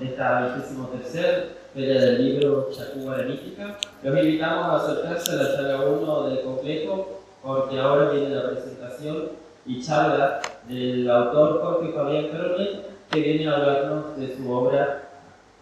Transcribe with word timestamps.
esta 0.00 0.56
23 0.56 1.44
Feria 1.72 2.00
del 2.00 2.24
Libro 2.24 2.70
Chacú 2.70 3.00
Guaranítica. 3.00 3.78
Los 4.02 4.18
invitamos 4.18 4.64
a 4.64 4.76
acercarse 4.76 5.32
a 5.32 5.34
la 5.36 5.56
sala 5.56 5.80
1 5.82 6.28
del 6.28 6.40
complejo 6.42 7.22
porque 7.42 7.78
ahora 7.78 8.10
viene 8.10 8.34
la 8.34 8.50
presentación 8.50 9.30
y 9.64 9.82
charla 9.82 10.40
del 10.68 11.10
autor 11.10 11.60
Jorge 11.62 11.92
Fabián 11.92 12.28
Coronel 12.28 12.82
que 13.10 13.20
viene 13.20 13.48
a 13.48 13.56
hablarnos 13.56 14.16
de 14.18 14.36
su 14.36 14.50
obra 14.50 15.02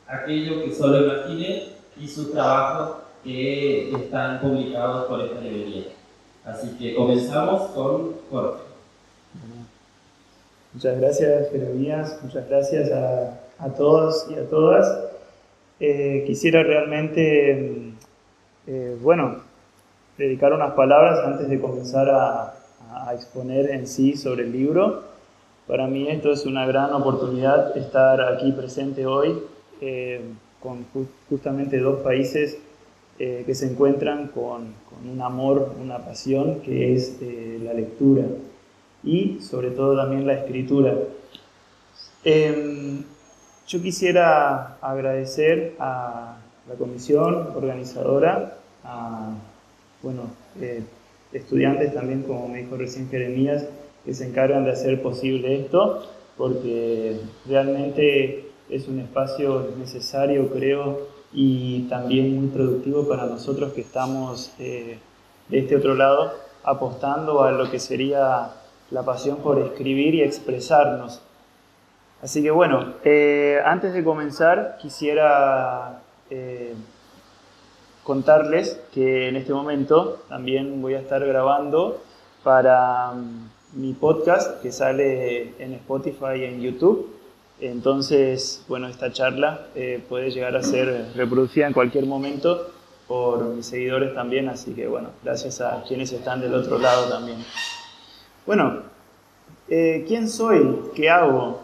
Aquello 0.07 0.63
que 0.63 0.75
solo 0.75 1.05
imaginé 1.05 1.69
y 1.99 2.07
sus 2.07 2.33
trabajos 2.33 2.97
que 3.23 3.91
están 3.93 4.41
publicados 4.41 5.07
por 5.07 5.21
esta 5.23 5.41
librería. 5.41 5.85
Así 6.45 6.77
que 6.79 6.95
comenzamos 6.95 7.71
con 7.71 8.17
Jorge. 8.31 8.65
Muchas 10.75 11.01
gracias, 11.01 11.51
Jeremías. 11.51 12.19
Muchas 12.23 12.49
gracias 12.49 12.91
a, 12.93 13.44
a 13.59 13.69
todos 13.71 14.27
y 14.31 14.35
a 14.35 14.49
todas. 14.49 15.05
Eh, 15.81 16.25
quisiera 16.27 16.63
realmente, 16.63 17.93
eh, 18.67 18.97
bueno, 19.03 19.39
dedicar 20.17 20.53
unas 20.53 20.73
palabras 20.75 21.21
antes 21.25 21.49
de 21.49 21.61
comenzar 21.61 22.09
a, 22.11 22.61
exponer 23.13 23.71
en 23.71 23.87
sí 23.87 24.17
sobre 24.17 24.45
el 24.45 24.53
libro. 24.53 25.03
Para 25.67 25.87
mí 25.89 26.09
esto 26.09 26.31
es 26.33 26.47
una 26.47 26.65
gran 26.65 26.93
oportunidad 26.93 27.77
estar 27.77 28.21
aquí 28.21 28.53
presente 28.53 29.05
hoy 29.05 29.43
eh, 29.81 30.21
con 30.61 30.87
justamente 31.29 31.79
dos 31.81 32.01
países 32.01 32.59
que 33.19 33.55
se 33.55 33.71
encuentran 33.71 34.29
con, 34.29 34.75
con, 34.89 35.09
un 35.09 35.21
amor, 35.21 35.73
una 35.81 35.99
pasión 35.99 36.61
que 36.61 36.95
es 36.95 37.19
la 37.63 37.75
lectura 37.75 38.25
y 39.05 39.41
sobre 39.41 39.71
todo 39.71 39.97
también 39.97 40.27
la 40.27 40.35
escritura. 40.35 40.95
Em, 42.25 43.05
yo 43.67 43.83
quisiera 43.83 44.77
agradecer 44.81 45.75
a 45.79 46.37
la 46.69 46.75
comisión 46.75 47.49
organizadora, 47.55 48.59
a 48.85 49.31
bueno, 50.03 50.23
eh, 50.61 50.83
estudiantes 51.33 51.95
también, 51.95 52.23
como 52.23 52.49
me 52.49 52.59
dijo 52.59 52.77
recién 52.77 53.09
Jeremías, 53.09 53.67
que 54.05 54.15
se 54.15 54.27
encargan 54.27 54.65
de 54.65 54.73
hacer 54.73 55.01
posible 55.03 55.61
esto, 55.61 56.07
porque 56.37 57.19
realmente 57.47 58.51
es 58.69 58.87
un 58.89 59.01
espacio 59.01 59.71
necesario, 59.79 60.51
creo, 60.51 61.09
y 61.33 61.89
también 61.89 62.37
muy 62.37 62.49
productivo 62.49 63.09
para 63.09 63.27
nosotros 63.27 63.73
que 63.73 63.81
estamos 63.81 64.53
eh, 64.59 64.99
de 65.49 65.59
este 65.59 65.77
otro 65.77 65.95
lado 65.95 66.33
apostando 66.63 67.43
a 67.43 67.53
lo 67.53 67.71
que 67.71 67.79
sería 67.79 68.51
la 68.91 69.03
pasión 69.03 69.39
por 69.39 69.59
escribir 69.59 70.15
y 70.15 70.23
expresarnos. 70.23 71.21
Así 72.25 72.43
que 72.43 72.51
bueno, 72.51 72.95
eh, 73.05 73.61
antes 73.67 73.93
de 73.93 74.03
comenzar 74.03 74.79
quisiera 74.81 76.01
eh, 76.31 76.73
contarles 78.03 78.81
que 78.95 79.29
en 79.29 79.37
este 79.37 79.53
momento 79.53 80.23
también 80.31 80.81
voy 80.81 80.95
a 80.95 81.01
estar 81.01 81.23
grabando 81.23 82.01
para 82.43 83.13
mm, 83.13 83.51
mi 83.75 83.93
podcast 83.93 84.63
que 84.63 84.73
sale 84.73 85.53
en 85.63 85.75
Spotify 85.75 86.37
y 86.39 86.45
en 86.45 86.63
YouTube. 86.63 87.15
Entonces, 87.61 88.65
bueno, 88.69 88.89
esta 88.89 89.13
charla 89.13 89.67
eh, 89.75 90.03
puede 90.09 90.31
llegar 90.31 90.57
a 90.57 90.63
ser 90.63 91.11
reproducida 91.15 91.67
en 91.67 91.75
cualquier 91.75 92.07
momento 92.07 92.71
por 93.07 93.45
mis 93.45 93.67
seguidores 93.67 94.15
también, 94.15 94.49
así 94.49 94.73
que 94.73 94.89
bueno, 94.89 95.11
gracias 95.23 95.61
a 95.61 95.85
quienes 95.87 96.11
están 96.11 96.41
del 96.41 96.55
otro 96.55 96.79
lado 96.79 97.05
también. 97.05 97.45
Bueno, 98.47 98.79
¿quién 99.69 100.27
soy? 100.31 100.91
¿Qué 100.95 101.11
hago? 101.11 101.64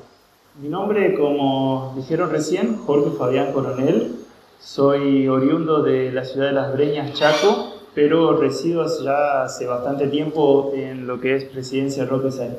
Mi 0.58 0.68
nombre, 0.68 1.14
como 1.14 1.92
dijeron 1.96 2.28
recién, 2.30 2.76
Jorge 2.78 3.16
Fabián 3.16 3.52
Coronel. 3.52 4.16
Soy 4.60 5.28
oriundo 5.28 5.82
de 5.82 6.10
la 6.10 6.24
ciudad 6.24 6.48
de 6.48 6.52
Las 6.52 6.72
Breñas, 6.72 7.14
Chaco, 7.14 7.72
pero 7.94 8.36
resido 8.36 8.84
ya 9.02 9.44
hace 9.44 9.66
bastante 9.66 10.08
tiempo 10.08 10.72
en 10.75 11.06
lo 11.06 11.20
que 11.20 11.36
es 11.36 11.44
Presidencia 11.44 12.04
Roque 12.04 12.32
Sáenz. 12.32 12.58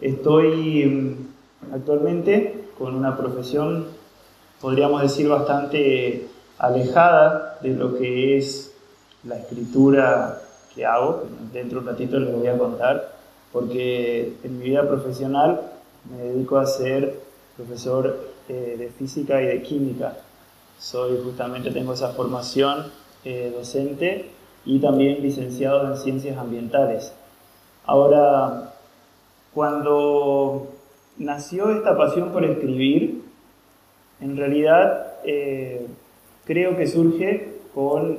Estoy 0.00 0.84
mm, 0.84 1.74
actualmente 1.74 2.64
con 2.76 2.96
una 2.96 3.16
profesión, 3.16 3.86
podríamos 4.60 5.02
decir, 5.02 5.28
bastante 5.28 6.26
alejada 6.58 7.58
de 7.62 7.70
lo 7.70 7.96
que 7.96 8.38
es 8.38 8.74
la 9.22 9.38
escritura 9.38 10.42
que 10.74 10.84
hago, 10.84 11.26
dentro 11.52 11.80
de 11.80 11.86
un 11.86 11.92
ratito 11.92 12.18
les 12.18 12.34
voy 12.34 12.48
a 12.48 12.58
contar, 12.58 13.12
porque 13.52 14.32
en 14.42 14.58
mi 14.58 14.70
vida 14.70 14.86
profesional 14.86 15.60
me 16.10 16.18
dedico 16.18 16.58
a 16.58 16.66
ser 16.66 17.20
profesor 17.56 18.30
eh, 18.48 18.76
de 18.78 18.88
física 18.90 19.40
y 19.42 19.46
de 19.46 19.62
química. 19.62 20.16
Soy 20.78 21.18
justamente, 21.24 21.70
tengo 21.70 21.94
esa 21.94 22.10
formación 22.10 22.92
eh, 23.24 23.52
docente 23.54 24.30
y 24.64 24.78
también 24.78 25.22
licenciado 25.22 25.86
en 25.90 25.96
ciencias 25.96 26.36
ambientales. 26.36 27.12
Ahora, 27.86 28.74
cuando 29.54 30.68
nació 31.18 31.70
esta 31.70 31.96
pasión 31.96 32.30
por 32.30 32.44
escribir, 32.44 33.22
en 34.20 34.36
realidad 34.36 35.14
eh, 35.24 35.86
creo 36.44 36.76
que 36.76 36.86
surge 36.86 37.54
con 37.74 38.18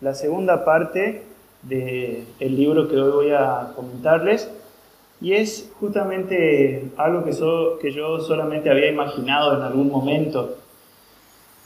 la 0.00 0.14
segunda 0.14 0.64
parte 0.64 1.22
del 1.62 2.26
libro 2.56 2.88
que 2.88 2.96
hoy 2.96 3.10
voy 3.10 3.30
a 3.32 3.72
comentarles. 3.74 4.50
Y 5.20 5.32
es 5.32 5.70
justamente 5.80 6.90
algo 6.96 7.24
que, 7.24 7.30
que 7.80 7.92
yo 7.92 8.20
solamente 8.20 8.70
había 8.70 8.90
imaginado 8.90 9.56
en 9.56 9.62
algún 9.62 9.90
momento. 9.90 10.56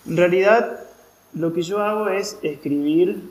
En 0.06 0.16
realidad, 0.16 0.80
lo 1.34 1.52
que 1.52 1.62
yo 1.62 1.80
hago 1.80 2.08
es 2.08 2.38
escribir 2.42 3.30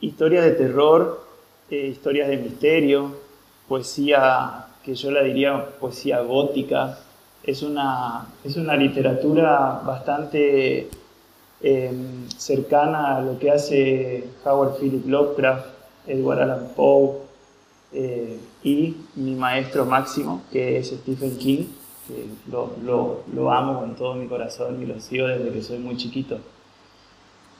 historias 0.00 0.44
de 0.44 0.52
terror, 0.52 1.24
eh, 1.70 1.86
historias 1.86 2.28
de 2.28 2.36
misterio, 2.36 3.12
poesía 3.68 4.66
que 4.84 4.94
yo 4.94 5.10
la 5.10 5.22
diría 5.22 5.64
poesía 5.80 6.20
gótica. 6.20 6.98
Es 7.42 7.62
una, 7.62 8.26
es 8.44 8.56
una 8.56 8.76
literatura 8.76 9.80
bastante 9.84 10.88
em, 11.62 12.28
cercana 12.28 13.16
a 13.16 13.20
lo 13.22 13.38
que 13.38 13.50
hace 13.50 14.24
Howard 14.44 14.78
Philip 14.78 15.06
Lovecraft 15.06 15.66
Edward 16.06 16.40
Allan 16.42 16.68
Poe 16.76 17.24
eh, 17.94 18.38
y 18.64 18.96
mi 19.14 19.36
maestro 19.36 19.84
máximo, 19.84 20.42
que 20.50 20.78
es 20.78 20.88
Stephen 20.88 21.36
King, 21.38 21.66
que 22.08 22.26
lo, 22.50 23.52
amo 23.52 23.80
con 23.80 23.94
todo 23.94 24.14
mi 24.14 24.26
corazón 24.26 24.82
y 24.82 24.86
lo 24.86 24.98
sigo 25.00 25.28
desde 25.28 25.50
que 25.50 25.62
soy 25.62 25.78
muy 25.78 25.96
chiquito. 25.96 26.38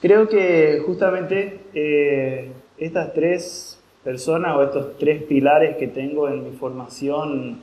Creo 0.01 0.27
que 0.27 0.83
justamente 0.85 1.61
eh, 1.73 2.51
estas 2.77 3.13
tres 3.13 3.79
personas 4.03 4.57
o 4.57 4.63
estos 4.63 4.97
tres 4.97 5.23
pilares 5.23 5.77
que 5.77 5.87
tengo 5.87 6.27
en 6.27 6.43
mi 6.43 6.51
formación 6.57 7.59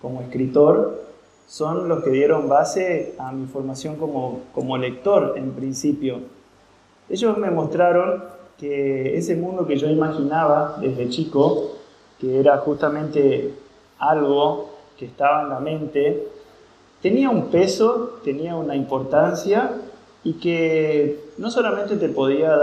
como 0.00 0.22
escritor 0.22 1.02
son 1.46 1.88
los 1.88 2.02
que 2.02 2.10
dieron 2.10 2.48
base 2.48 3.14
a 3.18 3.32
mi 3.32 3.46
formación 3.46 3.96
como, 3.96 4.42
como 4.54 4.78
lector 4.78 5.34
en 5.36 5.50
principio. 5.52 6.20
Ellos 7.08 7.36
me 7.36 7.50
mostraron 7.50 8.24
que 8.58 9.16
ese 9.16 9.36
mundo 9.36 9.66
que 9.66 9.76
yo 9.76 9.88
imaginaba 9.88 10.78
desde 10.80 11.08
chico, 11.08 11.75
que 12.20 12.40
era 12.40 12.58
justamente 12.58 13.54
algo 13.98 14.70
que 14.98 15.06
estaba 15.06 15.42
en 15.42 15.48
la 15.50 15.60
mente, 15.60 16.26
tenía 17.02 17.30
un 17.30 17.48
peso, 17.48 18.20
tenía 18.24 18.56
una 18.56 18.74
importancia 18.74 19.72
y 20.24 20.34
que 20.34 21.20
no 21.38 21.50
solamente 21.50 21.96
te 21.96 22.08
podía 22.08 22.56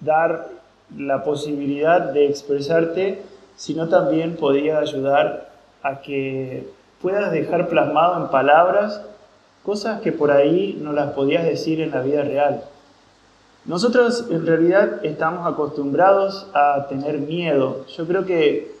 dar 0.00 0.48
la 0.96 1.22
posibilidad 1.24 2.00
de 2.12 2.26
expresarte, 2.26 3.22
sino 3.56 3.88
también 3.88 4.36
podía 4.36 4.78
ayudar 4.78 5.50
a 5.82 6.00
que 6.00 6.68
puedas 7.00 7.32
dejar 7.32 7.68
plasmado 7.68 8.22
en 8.22 8.30
palabras 8.30 9.02
cosas 9.62 10.00
que 10.00 10.12
por 10.12 10.30
ahí 10.30 10.78
no 10.80 10.92
las 10.92 11.12
podías 11.12 11.44
decir 11.44 11.80
en 11.80 11.90
la 11.90 12.02
vida 12.02 12.22
real. 12.22 12.64
Nosotros 13.64 14.26
en 14.28 14.44
realidad 14.44 15.04
estamos 15.04 15.46
acostumbrados 15.46 16.50
a 16.52 16.88
tener 16.88 17.18
miedo. 17.18 17.86
Yo 17.96 18.08
creo 18.08 18.26
que 18.26 18.72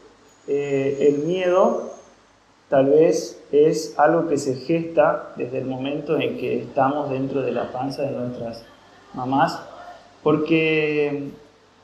eh, 0.48 1.08
el 1.08 1.18
miedo 1.24 1.92
tal 2.68 2.86
vez 2.86 3.40
es 3.52 3.96
algo 3.96 4.26
que 4.26 4.38
se 4.38 4.56
gesta 4.56 5.34
desde 5.36 5.58
el 5.58 5.66
momento 5.66 6.18
en 6.18 6.36
que 6.36 6.62
estamos 6.62 7.10
dentro 7.10 7.42
de 7.42 7.52
la 7.52 7.70
panza 7.70 8.02
de 8.02 8.10
nuestras 8.10 8.64
mamás, 9.14 9.62
porque 10.24 11.30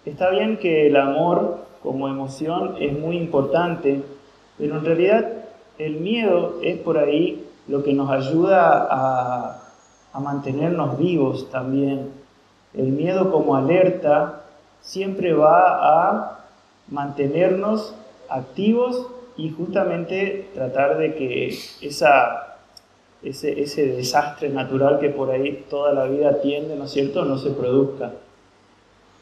está 0.05 0.31
bien 0.31 0.57
que 0.57 0.89
el 0.89 0.97
amor 0.97 1.59
como 1.85 2.09
emoción 2.09 2.79
es 2.81 2.99
muy 2.99 3.17
importante, 3.17 4.03
pero 4.59 4.79
en 4.79 4.85
realidad 4.85 5.33
el 5.79 6.01
miedo 6.01 6.57
es 6.65 6.79
por 6.79 6.99
ahí 6.99 7.47
lo 7.69 7.85
que 7.85 7.93
nos 7.93 8.11
ayuda 8.11 8.89
a, 8.91 9.63
a 10.13 10.21
mantenernos 10.21 10.99
vivos 10.99 11.49
también 11.51 12.18
el 12.75 12.87
miedo 12.89 13.31
como 13.31 13.57
alerta 13.57 14.45
siempre 14.81 15.33
va 15.33 16.17
a 16.17 16.45
mantenernos 16.89 17.95
activos 18.29 19.07
y 19.37 19.51
justamente 19.51 20.51
tratar 20.55 20.99
de 20.99 21.15
que 21.15 21.59
esa, 21.81 22.57
ese, 23.23 23.61
ese 23.63 23.87
desastre 23.87 24.49
natural 24.49 24.99
que 24.99 25.11
por 25.11 25.31
ahí 25.31 25.65
toda 25.71 25.93
la 25.93 26.05
vida 26.05 26.41
tiende, 26.41 26.77
¿no 26.77 26.85
es 26.85 26.91
cierto?, 26.91 27.25
no 27.25 27.39
se 27.39 27.51
produzca. 27.51 28.13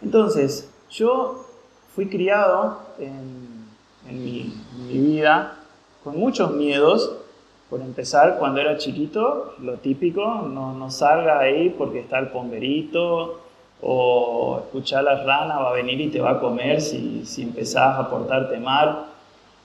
Entonces, 0.02 0.70
yo 0.90 1.46
fui 1.94 2.08
criado 2.08 2.78
en, 2.98 3.66
en, 4.08 4.25
mi, 4.25 4.52
vida 4.88 5.58
con 6.04 6.19
muchos 6.19 6.52
miedos. 6.52 7.16
Por 7.71 7.81
empezar, 7.81 8.39
cuando 8.39 8.61
era 8.61 8.77
chiquito, 8.77 9.55
lo 9.61 9.75
típico, 9.75 10.25
no, 10.25 10.73
no 10.73 10.91
salga 10.91 11.41
ahí 11.41 11.71
porque 11.71 12.01
está 12.01 12.19
el 12.19 12.29
pomberito, 12.29 13.41
o 13.83 14.61
escuchar 14.65 15.05
la 15.05 15.23
rana 15.23 15.59
va 15.59 15.71
a 15.71 15.75
venir 15.75 16.01
y 16.01 16.09
te 16.09 16.21
va 16.21 16.33
a 16.33 16.41
comer 16.41 16.81
si, 16.81 17.25
si 17.25 17.43
empezás 17.43 17.99
a 17.99 18.09
portarte 18.09 18.59
mal. 18.59 19.07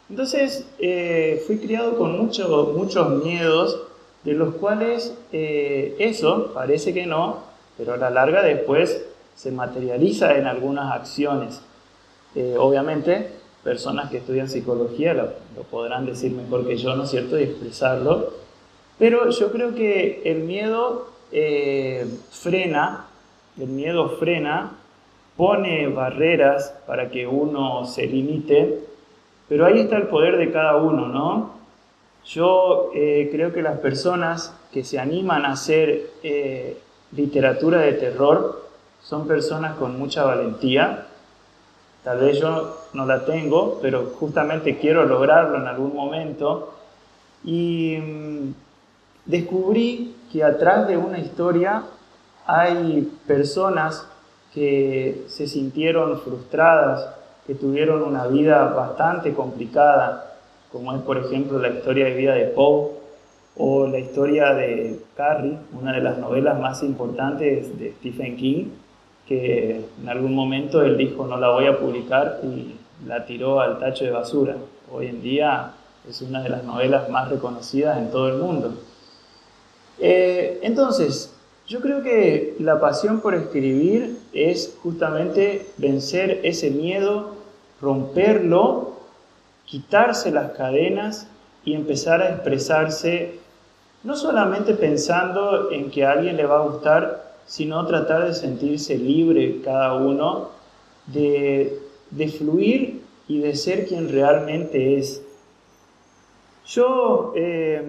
Entonces 0.09 0.67
eh, 0.79 1.43
fui 1.47 1.57
criado 1.59 1.97
con 1.97 2.17
mucho, 2.17 2.73
muchos 2.75 3.23
miedos, 3.23 3.83
de 4.23 4.33
los 4.33 4.55
cuales 4.55 5.17
eh, 5.31 5.95
eso 5.99 6.51
parece 6.53 6.93
que 6.93 7.05
no, 7.05 7.37
pero 7.77 7.93
a 7.93 7.97
la 7.97 8.09
larga 8.09 8.43
después 8.43 9.03
se 9.35 9.51
materializa 9.51 10.35
en 10.35 10.45
algunas 10.45 10.91
acciones. 10.91 11.61
Eh, 12.35 12.55
obviamente, 12.59 13.31
personas 13.63 14.09
que 14.09 14.17
estudian 14.17 14.49
psicología 14.49 15.13
lo, 15.13 15.63
podrán 15.69 16.05
decir 16.05 16.31
mejor 16.31 16.67
que 16.67 16.77
yo, 16.77 16.95
¿no 16.95 17.03
es 17.03 17.11
cierto?, 17.11 17.39
y 17.39 17.43
expresarlo. 17.43 18.33
Pero 18.97 19.29
yo 19.29 19.51
creo 19.51 19.73
que 19.75 20.21
el 20.25 20.39
miedo 20.39 21.07
frena 22.29 23.05
el 23.59 23.67
miedo 23.67 24.09
frena, 24.17 24.71
pone 25.35 25.87
barreras 25.87 26.73
para 26.85 27.09
que 27.09 27.27
uno 27.27 27.85
se 27.85 28.05
limite, 28.05 28.79
pero 29.49 29.65
ahí 29.65 29.79
está 29.79 29.97
el 29.97 30.07
poder 30.07 30.37
de 30.37 30.51
cada 30.51 30.77
uno, 30.77 31.07
¿no? 31.07 31.61
Yo 32.25 32.91
eh, 32.93 33.29
creo 33.31 33.51
que 33.51 33.61
las 33.61 33.79
personas 33.79 34.55
que 34.71 34.83
se 34.83 34.99
animan 34.99 35.45
a 35.45 35.53
hacer 35.53 36.11
eh, 36.23 36.77
literatura 37.11 37.79
de 37.79 37.93
terror 37.93 38.69
son 39.01 39.27
personas 39.27 39.75
con 39.77 39.97
mucha 39.97 40.23
valentía. 40.23 41.07
Tal 42.03 42.19
vez 42.19 42.39
yo 42.39 42.77
no 42.93 43.05
la 43.05 43.25
tengo, 43.25 43.79
pero 43.81 44.13
justamente 44.19 44.77
quiero 44.79 45.05
lograrlo 45.05 45.57
en 45.57 45.67
algún 45.67 45.95
momento. 45.95 46.73
Y 47.43 47.97
mm, 47.97 48.53
descubrí 49.25 50.15
que 50.31 50.43
atrás 50.43 50.87
de 50.87 50.97
una 50.97 51.19
historia 51.19 51.83
hay 52.45 53.09
personas 53.27 54.07
que 54.53 55.25
se 55.27 55.47
sintieron 55.47 56.19
frustradas, 56.21 57.07
que 57.45 57.55
tuvieron 57.55 58.01
una 58.01 58.27
vida 58.27 58.65
bastante 58.73 59.33
complicada, 59.33 60.37
como 60.71 60.93
es 60.93 61.01
por 61.01 61.17
ejemplo 61.17 61.59
la 61.59 61.69
historia 61.69 62.05
de 62.05 62.15
vida 62.15 62.33
de 62.33 62.45
Poe 62.45 62.91
o 63.57 63.87
la 63.87 63.99
historia 63.99 64.53
de 64.53 64.99
Carrie, 65.15 65.57
una 65.79 65.93
de 65.93 66.01
las 66.01 66.17
novelas 66.17 66.59
más 66.59 66.81
importantes 66.83 67.77
de 67.77 67.91
Stephen 67.99 68.37
King, 68.37 68.65
que 69.31 69.85
en 70.01 70.09
algún 70.09 70.35
momento 70.35 70.81
él 70.81 70.97
dijo 70.97 71.25
no 71.25 71.37
la 71.37 71.49
voy 71.49 71.65
a 71.65 71.79
publicar 71.79 72.41
y 72.43 72.75
la 73.07 73.25
tiró 73.25 73.61
al 73.61 73.79
tacho 73.79 74.03
de 74.03 74.11
basura. 74.11 74.57
Hoy 74.91 75.07
en 75.07 75.21
día 75.21 75.71
es 76.09 76.21
una 76.21 76.43
de 76.43 76.49
las 76.49 76.65
novelas 76.65 77.09
más 77.09 77.29
reconocidas 77.29 77.97
en 77.97 78.11
todo 78.11 78.27
el 78.27 78.35
mundo. 78.35 78.73
Eh, 79.99 80.59
entonces, 80.63 81.33
yo 81.65 81.79
creo 81.79 82.03
que 82.03 82.55
la 82.59 82.81
pasión 82.81 83.21
por 83.21 83.33
escribir 83.33 84.17
es 84.33 84.77
justamente 84.83 85.67
vencer 85.77 86.41
ese 86.43 86.69
miedo, 86.69 87.35
romperlo, 87.79 88.97
quitarse 89.65 90.31
las 90.31 90.51
cadenas 90.51 91.27
y 91.63 91.73
empezar 91.73 92.21
a 92.21 92.31
expresarse, 92.31 93.39
no 94.03 94.17
solamente 94.17 94.73
pensando 94.73 95.71
en 95.71 95.89
que 95.89 96.03
a 96.03 96.11
alguien 96.11 96.35
le 96.35 96.45
va 96.45 96.57
a 96.57 96.67
gustar, 96.67 97.30
sino 97.51 97.85
tratar 97.85 98.27
de 98.27 98.33
sentirse 98.33 98.97
libre 98.97 99.59
cada 99.61 99.95
uno, 99.95 100.51
de, 101.07 101.81
fluir 102.37 103.01
y 103.27 103.39
de 103.39 103.55
ser 103.55 103.87
quien 103.87 104.07
realmente 104.07 104.97
es. 104.97 105.21
Yo 106.65 107.33
eh, 107.35 107.83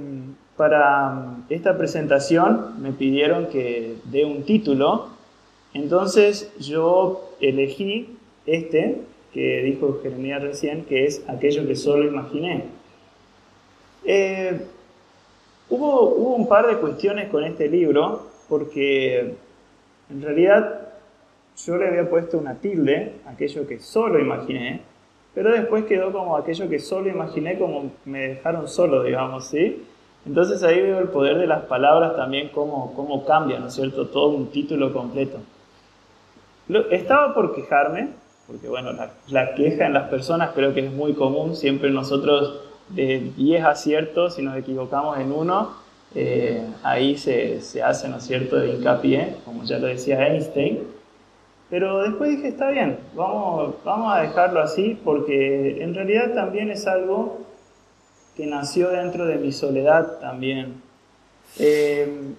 para 0.56 1.36
esta 1.48 1.78
presentación 1.78 2.82
me 2.82 2.90
pidieron 2.90 3.46
que 3.46 3.98
dé 4.06 4.24
un 4.24 4.42
título, 4.42 5.10
entonces 5.74 6.52
yo 6.58 7.30
elegí 7.40 8.16
este 8.46 9.02
que 9.32 9.62
dijo 9.62 10.00
Jeremías 10.02 10.42
recién, 10.42 10.84
que 10.86 11.04
es 11.04 11.22
aquello 11.28 11.68
que 11.68 11.76
solo 11.76 12.04
imaginé. 12.04 12.64
Eh, 14.04 14.60
hubo, 15.70 16.16
hubo 16.16 16.34
un 16.34 16.48
par 16.48 16.66
de 16.66 16.78
cuestiones 16.78 17.28
con 17.28 17.44
este 17.44 17.68
libro, 17.68 18.26
porque 18.48 19.36
en 20.12 20.22
realidad 20.22 20.80
yo 21.64 21.76
le 21.76 21.88
había 21.88 22.08
puesto 22.08 22.38
una 22.38 22.54
tilde, 22.56 23.14
aquello 23.26 23.66
que 23.66 23.78
solo 23.78 24.20
imaginé, 24.20 24.82
pero 25.34 25.50
después 25.50 25.84
quedó 25.84 26.12
como 26.12 26.36
aquello 26.36 26.68
que 26.68 26.78
solo 26.78 27.08
imaginé, 27.08 27.58
como 27.58 27.90
me 28.04 28.28
dejaron 28.28 28.68
solo, 28.68 29.02
digamos, 29.02 29.46
¿sí? 29.46 29.84
Entonces 30.26 30.62
ahí 30.62 30.80
veo 30.80 30.98
el 30.98 31.08
poder 31.08 31.38
de 31.38 31.46
las 31.46 31.62
palabras 31.62 32.14
también, 32.16 32.50
cómo, 32.50 32.92
cómo 32.94 33.24
cambia, 33.24 33.58
¿no 33.58 33.68
es 33.68 33.74
cierto?, 33.74 34.08
todo 34.08 34.28
un 34.28 34.50
título 34.50 34.92
completo. 34.92 35.38
estaba 36.90 37.34
por 37.34 37.54
quejarme, 37.54 38.10
porque 38.46 38.68
bueno, 38.68 38.90
la, 39.28 39.54
queja 39.54 39.86
en 39.86 39.94
las 39.94 40.08
personas 40.08 40.50
creo 40.54 40.74
que 40.74 40.86
es 40.86 40.92
muy 40.92 41.14
común, 41.14 41.56
siempre 41.56 41.90
nosotros 41.90 42.60
de 42.90 43.32
10 43.36 43.64
aciertos, 43.64 44.34
si 44.34 44.42
nos 44.42 44.56
equivocamos 44.56 45.18
en 45.18 45.32
uno, 45.32 45.81
eh, 46.14 46.62
ahí 46.82 47.16
se, 47.16 47.60
se, 47.60 47.82
hace, 47.82 48.08
¿no 48.08 48.18
es 48.18 48.24
cierto?, 48.24 48.56
de 48.56 48.70
hincapié, 48.70 49.36
como 49.44 49.64
ya 49.64 49.78
lo 49.78 49.86
decía 49.86 50.26
Einstein. 50.26 50.80
Pero 51.70 52.02
después 52.02 52.30
dije, 52.30 52.48
está 52.48 52.70
bien, 52.70 52.98
vamos, 53.14 53.76
vamos 53.82 54.12
a 54.12 54.20
dejarlo 54.20 54.60
así, 54.60 54.98
porque 55.02 55.82
en 55.82 55.94
realidad 55.94 56.34
también 56.34 56.70
es 56.70 56.86
algo 56.86 57.38
que 58.36 58.46
nació 58.46 58.90
dentro 58.90 59.26
de 59.26 59.36
mi 59.36 59.52
soledad 59.52 60.18
también. 60.20 60.82
Eh, 61.58 62.34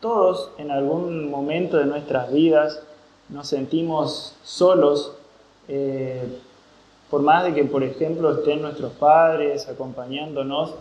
todos 0.00 0.52
en 0.58 0.70
algún 0.70 1.30
momento 1.30 1.76
de 1.76 1.86
nuestras 1.86 2.32
vidas 2.32 2.82
nos 3.28 3.48
sentimos 3.48 4.36
solos, 4.42 5.16
eh, 5.66 6.22
por 7.10 7.22
más 7.22 7.44
de 7.44 7.54
que, 7.54 7.64
por 7.64 7.82
ejemplo, 7.82 8.32
estén 8.32 8.62
nuestros 8.62 8.92
padres 8.92 9.68
acompañándonos. 9.68 10.74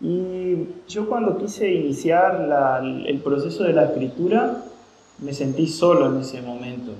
Y 0.00 0.56
yo 0.88 1.08
cuando 1.08 1.38
quise 1.38 1.72
iniciar 1.72 2.48
el 3.06 3.18
proceso 3.20 3.64
de 3.64 3.72
la 3.72 3.84
escritura, 3.86 4.64
me 5.18 5.32
sentí 5.32 5.66
solo 5.66 6.06
en 6.06 6.20
ese 6.20 6.42
momento. 6.42 6.92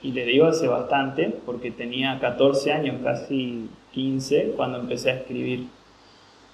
Y 0.00 0.12
le 0.12 0.24
digo 0.24 0.46
hace 0.46 0.68
bastante, 0.68 1.36
porque 1.44 1.72
tenía 1.72 2.20
14 2.20 2.72
años, 2.72 2.96
casi 3.02 3.68
15, 3.92 4.52
cuando 4.56 4.78
empecé 4.78 5.10
a 5.10 5.14
escribir. 5.14 5.66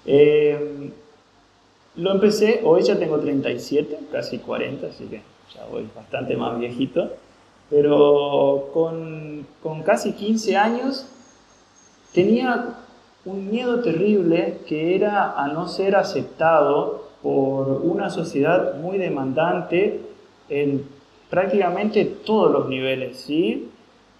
Eh, 0.07 0.91
lo 1.95 2.11
empecé, 2.11 2.61
hoy 2.63 2.81
ya 2.81 2.97
tengo 2.97 3.19
37, 3.19 3.99
casi 4.11 4.39
40, 4.39 4.87
así 4.87 5.05
que 5.05 5.21
ya 5.53 5.65
voy 5.71 5.87
bastante 5.95 6.35
más 6.35 6.59
viejito, 6.59 7.11
pero 7.69 8.69
con, 8.73 9.45
con 9.61 9.83
casi 9.83 10.13
15 10.13 10.57
años 10.57 11.05
tenía 12.13 12.79
un 13.25 13.49
miedo 13.49 13.81
terrible 13.81 14.59
que 14.67 14.95
era 14.95 15.33
a 15.33 15.47
no 15.47 15.67
ser 15.67 15.95
aceptado 15.95 17.05
por 17.23 17.81
una 17.81 18.11
sociedad 18.11 18.75
muy 18.75 18.99
demandante 18.99 19.99
en 20.47 20.85
prácticamente 21.29 22.05
todos 22.05 22.51
los 22.51 22.69
niveles, 22.69 23.17
¿sí? 23.17 23.69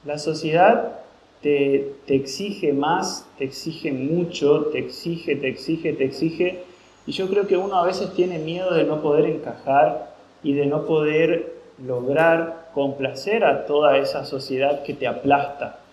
La 0.06 0.18
sociedad 0.18 1.00
te, 1.42 1.94
exige 2.08 2.74
más, 2.74 3.28
te 3.38 3.44
exige 3.44 3.92
mucho, 3.92 4.66
te 4.72 4.80
exige, 4.80 5.36
te 5.36 5.50
exige, 5.50 5.94
te 5.94 6.06
exige. 6.06 6.64
Y 7.06 7.12
yo 7.12 7.30
creo 7.30 7.46
que 7.46 7.58
uno 7.58 7.76
a 7.76 7.86
veces 7.86 8.12
tiene 8.14 8.40
miedo 8.40 8.74
de 8.74 8.86
no 8.86 9.02
poder 9.04 9.26
encajar 9.28 10.16
y 10.42 10.54
de 10.54 10.66
no 10.66 10.86
poder 10.86 11.54
lograr 11.86 12.72
complacer 12.74 13.46
a 13.46 13.68
toda 13.68 13.98
esa 13.98 14.26
sociedad 14.26 14.82
que 14.82 14.96
te 14.96 15.06
aplasta. 15.06 15.85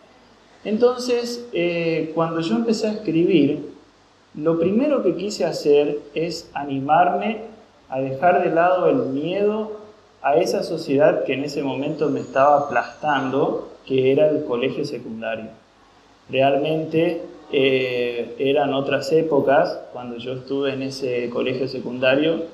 Entonces, 0.64 1.48
eh, 1.52 2.12
cuando 2.14 2.40
yo 2.40 2.56
empecé 2.56 2.86
a 2.86 2.92
escribir, 2.92 3.72
lo 4.34 4.58
primero 4.58 5.02
que 5.02 5.16
quise 5.16 5.44
hacer 5.44 5.98
es 6.14 6.50
animarme 6.54 7.40
a 7.88 8.00
dejar 8.00 8.42
de 8.42 8.54
lado 8.54 8.88
el 8.88 8.96
miedo 9.10 9.80
a 10.22 10.36
esa 10.36 10.62
sociedad 10.62 11.24
que 11.24 11.34
en 11.34 11.44
ese 11.44 11.62
momento 11.62 12.08
me 12.08 12.20
estaba 12.20 12.58
aplastando 12.60 13.72
que 13.84 14.12
era 14.12 14.28
el 14.28 14.44
colegio 14.44 14.84
secundario. 14.84 15.46
Realmente 16.30 17.22
eh, 17.50 18.34
eran 18.38 18.72
otras 18.72 19.12
épocas 19.12 19.78
cuando 19.92 20.16
yo 20.16 20.32
estuve 20.32 20.72
en 20.72 20.82
ese 20.82 21.28
colegio 21.28 21.68
secundario 21.68 22.44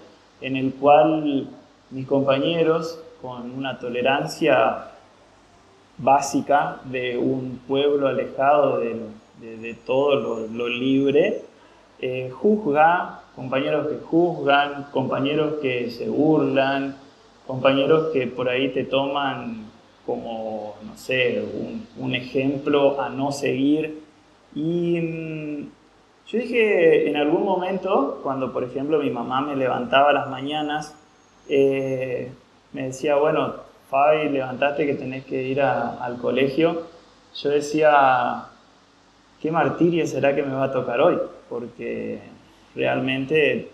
en 0.40 0.56
el 0.56 0.72
cual 0.74 1.46
mis 1.90 2.06
compañeros 2.06 2.98
con 3.20 3.52
una 3.52 3.78
tolerancia 3.78 4.86
básica 5.98 6.80
de 6.84 7.18
un 7.18 7.60
pueblo 7.66 8.08
alejado 8.08 8.78
de, 8.80 9.74
todo 9.84 10.46
lo, 10.48 10.68
libre, 10.68 11.42
eh, 12.00 12.30
juzga, 12.30 13.22
compañeros 13.34 13.88
que 13.88 13.98
juzgan, 14.04 14.86
compañeros 14.92 15.54
que 15.60 15.90
se 15.90 16.08
burlan, 16.08 16.96
compañeros 17.46 18.10
que 18.12 18.26
por 18.26 18.48
ahí 18.48 18.68
te 18.70 18.84
toman 18.84 19.66
como, 20.06 20.74
no 20.86 20.96
sé, 20.96 21.44
un, 21.98 22.14
ejemplo 22.14 23.00
a 23.00 23.10
no 23.10 23.30
seguir. 23.30 24.02
Y 24.54 25.00
mm, 25.00 25.68
yo 26.28 26.38
dije 26.38 27.08
en 27.08 27.16
algún 27.16 27.44
momento, 27.44 28.20
cuando 28.22 28.52
por 28.52 28.64
ejemplo 28.64 28.98
mi 29.00 29.10
mamá 29.10 29.40
me 29.40 29.54
levantaba 29.54 30.10
a 30.10 30.12
las 30.14 30.28
mañanas, 30.28 30.94
eh, 31.48 32.30
me 32.72 32.84
decía, 32.84 33.16
bueno, 33.16 33.67
Fabi, 33.90 34.28
levantaste 34.28 34.86
que 34.86 34.94
tenés 34.94 35.24
que 35.24 35.42
ir 35.42 35.62
al 35.62 36.18
colegio. 36.18 36.82
Yo 37.34 37.50
decía, 37.50 38.44
¿qué 39.40 39.50
martirio 39.50 40.06
será 40.06 40.34
que 40.34 40.42
me 40.42 40.54
va 40.54 40.64
a 40.64 40.72
tocar 40.72 41.00
hoy? 41.00 41.18
Porque 41.48 42.18
realmente 42.74 43.70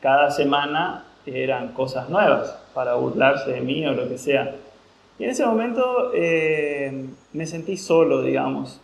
cada 0.00 0.30
semana 0.30 1.04
eran 1.26 1.72
cosas 1.72 2.08
nuevas 2.08 2.56
para 2.74 2.94
burlarse 2.94 3.50
de 3.50 3.60
mí 3.60 3.84
o 3.86 3.92
lo 3.92 4.08
que 4.08 4.18
sea. 4.18 4.54
Y 5.18 5.24
en 5.24 5.30
ese 5.30 5.44
momento 5.44 6.12
eh, 6.14 7.06
me 7.32 7.46
sentí 7.46 7.76
solo, 7.76 8.22
digamos. 8.22 8.80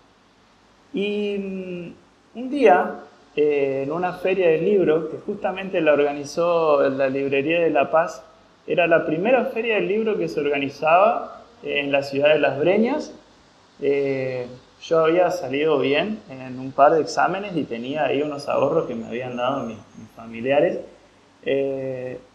Y 0.92 1.36
mm, 1.38 2.38
un 2.38 2.50
día, 2.50 3.00
eh, 3.36 3.84
en 3.86 3.92
una 3.92 4.14
feria 4.14 4.48
de 4.48 4.58
libros, 4.58 5.10
que 5.10 5.18
justamente 5.18 5.80
la 5.80 5.92
organizó 5.92 6.88
la 6.90 7.08
Librería 7.08 7.60
de 7.60 7.70
La 7.70 7.90
Paz, 7.90 8.22
era 8.66 8.86
la 8.86 9.06
primera 9.06 9.46
feria 9.46 9.76
del 9.76 9.88
libro 9.88 10.18
que 10.18 10.28
se 10.28 10.40
organizaba 10.40 11.44
en 11.62 11.92
la 11.92 12.02
ciudad 12.02 12.32
de 12.32 12.38
Las 12.38 12.58
Breñas. 12.58 13.12
Eh, 13.80 14.46
yo 14.82 15.04
había 15.04 15.30
salido 15.30 15.78
bien 15.78 16.20
en 16.28 16.58
un 16.58 16.72
par 16.72 16.92
de 16.92 17.00
exámenes 17.00 17.56
y 17.56 17.64
tenía 17.64 18.04
ahí 18.04 18.22
unos 18.22 18.48
ahorros 18.48 18.86
que 18.86 18.94
me 18.94 19.06
habían 19.06 19.36
dado 19.36 19.64
mis, 19.64 19.78
familiares. 20.14 20.80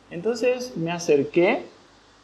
entonces 0.10 0.76
me 0.78 0.92
acerqué 0.92 1.64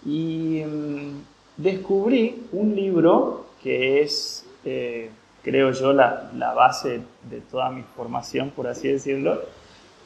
y 0.06 0.64
mm, 0.66 1.22
descubrí 1.58 2.44
un 2.52 2.76
libro 2.76 3.48
que 3.62 4.02
es, 4.02 4.46
eh, 4.64 5.10
creo 5.44 5.72
yo, 5.72 5.94
la, 5.94 6.30
base 6.56 7.02
de 7.30 7.42
toda 7.42 7.70
mi 7.70 7.84
formación, 7.96 8.52
por 8.52 8.68
así 8.68 8.88
decirlo, 8.88 9.42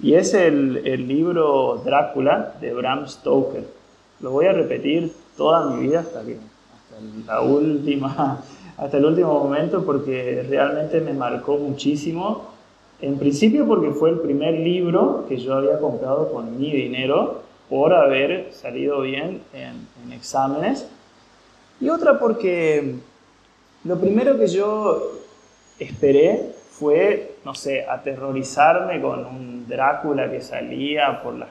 y 0.01 0.15
es 0.15 0.33
el, 0.33 1.07
libro 1.07 1.81
Drácula 1.85 2.55
de 2.59 2.73
Bram 2.73 3.07
Stoker. 3.07 3.80
Lo 4.21 4.31
voy 4.31 4.45
a 4.45 4.53
repetir 4.53 5.11
toda 5.37 5.67
mi 5.67 5.87
vida 5.87 6.01
hasta, 6.01 6.23
que, 6.23 6.37
hasta, 6.37 7.33
la 7.33 7.41
última, 7.41 8.43
hasta 8.77 8.97
el 8.97 9.05
último 9.05 9.43
momento 9.43 9.83
porque 9.85 10.45
realmente 10.49 11.01
me 11.01 11.13
marcó 11.13 11.57
muchísimo. 11.57 12.51
En 13.01 13.17
principio 13.17 13.67
porque 13.67 13.91
fue 13.91 14.11
el 14.11 14.19
primer 14.19 14.53
libro 14.53 15.25
que 15.27 15.37
yo 15.37 15.55
había 15.55 15.79
comprado 15.79 16.31
con 16.31 16.59
mi 16.59 16.71
dinero 16.71 17.41
por 17.69 17.93
haber 17.93 18.53
salido 18.53 19.01
bien 19.01 19.41
en, 19.53 19.87
en 20.03 20.13
exámenes 20.13 20.87
y 21.79 21.89
otra 21.89 22.19
porque 22.19 22.95
lo 23.83 23.99
primero 23.99 24.37
que 24.37 24.47
yo 24.47 25.01
esperé 25.79 26.51
fue, 26.69 27.37
no 27.43 27.55
sé, 27.55 27.85
aterrorizarme 27.87 29.01
con 29.01 29.25
un 29.25 29.67
Drácula 29.67 30.29
que 30.29 30.41
salía 30.41 31.23
por 31.23 31.35
las, 31.35 31.49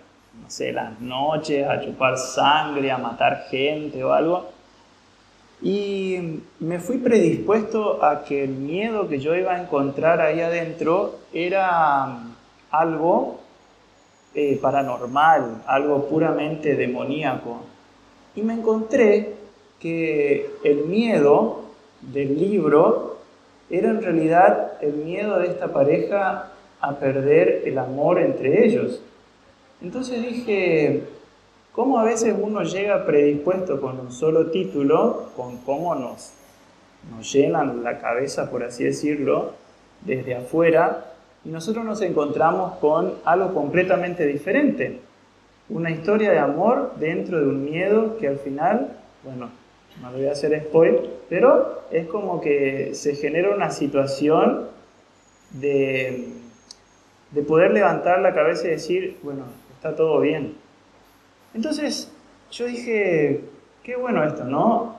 sé, 0.51 0.73
las 0.73 1.01
noches 1.01 1.67
a 1.67 1.81
chupar 1.81 2.19
sangre, 2.19 2.91
a 2.91 2.99
matar 2.99 3.47
gente 3.51 4.03
o 4.03 4.13
algo. 4.13 4.51
Y 5.63 6.43
me 6.59 6.79
fui 6.79 6.99
predispuesto 6.99 8.03
a 8.03 8.25
que 8.25 8.45
el 8.45 8.51
miedo 8.51 9.09
que 9.09 9.21
yo 9.21 9.35
iba 9.35 9.55
a 9.55 9.63
encontrar 9.63 10.21
ahí 10.21 10.41
adentro 10.41 11.19
era 11.33 12.19
algo 12.71 13.41
eh, 14.35 14.59
paranormal, 14.61 15.63
algo 15.67 16.09
puramente 16.09 16.77
demoníaco. 16.77 17.61
Y 18.35 18.43
me 18.43 18.55
encontré 18.55 19.35
que 19.79 20.51
el 20.65 20.87
miedo 20.87 21.63
del 22.01 22.39
libro 22.39 23.19
era 23.69 23.91
en 23.91 24.03
realidad 24.03 24.73
el 24.81 24.95
miedo 24.95 25.39
de 25.39 25.49
esta 25.49 25.73
pareja 25.73 26.53
a 26.81 26.95
perder 26.95 27.63
el 27.67 27.79
amor 27.79 28.19
entre 28.19 28.65
ellos. 28.65 29.03
Entonces 29.83 30.23
dije, 30.23 31.05
¿cómo 31.73 31.99
a 31.99 32.05
veces 32.05 32.35
uno 32.39 32.63
llega 32.63 33.07
predispuesto 33.07 33.81
con 33.81 33.99
un 33.99 34.13
solo 34.13 34.51
título, 34.51 35.31
con 35.37 35.57
cómo 35.59 35.95
nos, 35.95 36.33
nos 37.11 37.33
llenan 37.33 37.83
la 37.83 37.99
cabeza, 37.99 38.51
por 38.51 38.63
así 38.63 38.85
decirlo, 38.85 39.53
desde 40.03 40.35
afuera, 40.35 41.15
y 41.47 41.49
nosotros 41.49 41.87
nos 41.87 42.03
encontramos 42.03 42.75
con 42.79 43.15
algo 43.25 43.55
completamente 43.55 44.27
diferente? 44.27 45.01
Una 45.71 45.91
historia 45.91 46.31
de 46.31 46.39
amor 46.39 46.93
dentro 46.97 47.41
de 47.41 47.47
un 47.47 47.65
miedo 47.65 48.19
que 48.19 48.29
al 48.29 48.39
final, 48.39 48.99
bueno, 49.25 49.49
no 50.03 50.11
le 50.11 50.19
voy 50.19 50.27
a 50.27 50.33
hacer 50.33 50.61
spoil, 50.67 51.09
pero 51.31 51.85
es 51.91 52.07
como 52.07 52.43
que 52.43 52.95
se 52.95 53.15
genera 53.15 53.55
una 53.55 53.71
situación 53.71 54.67
de, 55.53 56.29
de 57.31 57.43
poder 57.43 57.71
levantar 57.71 58.21
la 58.21 58.35
cabeza 58.35 58.67
y 58.67 58.71
decir, 58.73 59.17
bueno, 59.23 59.45
está 59.81 59.97
todo 59.97 60.21
bien. 60.21 60.59
Entonces 61.55 62.13
yo 62.51 62.67
dije, 62.67 63.41
qué 63.83 63.97
bueno 63.97 64.23
esto, 64.23 64.45
¿no? 64.45 64.99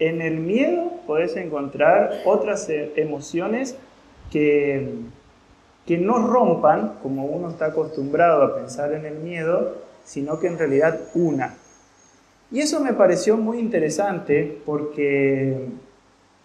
En 0.00 0.20
el 0.20 0.38
miedo 0.38 0.94
podés 1.06 1.36
encontrar 1.36 2.22
otras 2.24 2.68
e, 2.68 2.92
emociones 2.96 3.76
que, 4.32 4.96
que 5.86 5.98
no 5.98 6.26
rompan, 6.26 6.98
como 7.04 7.26
uno 7.26 7.50
está 7.50 7.66
acostumbrado 7.66 8.42
a 8.42 8.56
pensar 8.56 8.92
en 8.94 9.06
el 9.06 9.14
miedo, 9.14 9.76
sino 10.02 10.40
que 10.40 10.48
en 10.48 10.58
realidad 10.58 10.98
una. 11.14 11.54
Y 12.50 12.58
eso 12.58 12.80
me 12.80 12.94
pareció 12.94 13.36
muy 13.36 13.60
interesante 13.60 14.60
porque 14.66 15.68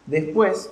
después 0.06 0.72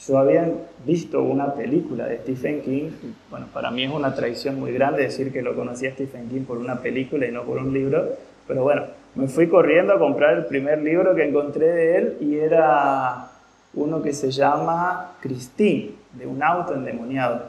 yo 0.00 0.18
había 0.18 0.50
visto 0.84 1.22
una 1.22 1.54
película 1.54 2.06
de 2.06 2.18
Stephen 2.18 2.62
King, 2.62 2.90
bueno, 3.30 3.46
para 3.52 3.70
mí 3.70 3.84
es 3.84 3.90
una 3.90 4.14
tradición 4.14 4.60
muy 4.60 4.72
grande 4.72 5.02
decir 5.02 5.32
que 5.32 5.42
lo 5.42 5.54
conocí 5.54 5.86
a 5.86 5.92
Stephen 5.92 6.28
King 6.28 6.42
por 6.42 6.58
una 6.58 6.80
película 6.80 7.26
y 7.26 7.32
no 7.32 7.42
por 7.44 7.58
un 7.58 7.72
libro, 7.72 8.06
pero 8.46 8.62
bueno, 8.62 8.84
me 9.14 9.28
fui 9.28 9.48
corriendo 9.48 9.94
a 9.94 9.98
comprar 9.98 10.36
el 10.36 10.46
primer 10.46 10.80
libro 10.82 11.14
que 11.14 11.24
encontré 11.24 11.66
de 11.66 11.96
él 11.96 12.16
y 12.20 12.36
era 12.36 13.30
uno 13.74 14.02
que 14.02 14.12
se 14.12 14.30
llama 14.30 15.12
Christine, 15.20 15.92
de 16.12 16.26
un 16.26 16.42
auto 16.42 16.74
endemoniado. 16.74 17.46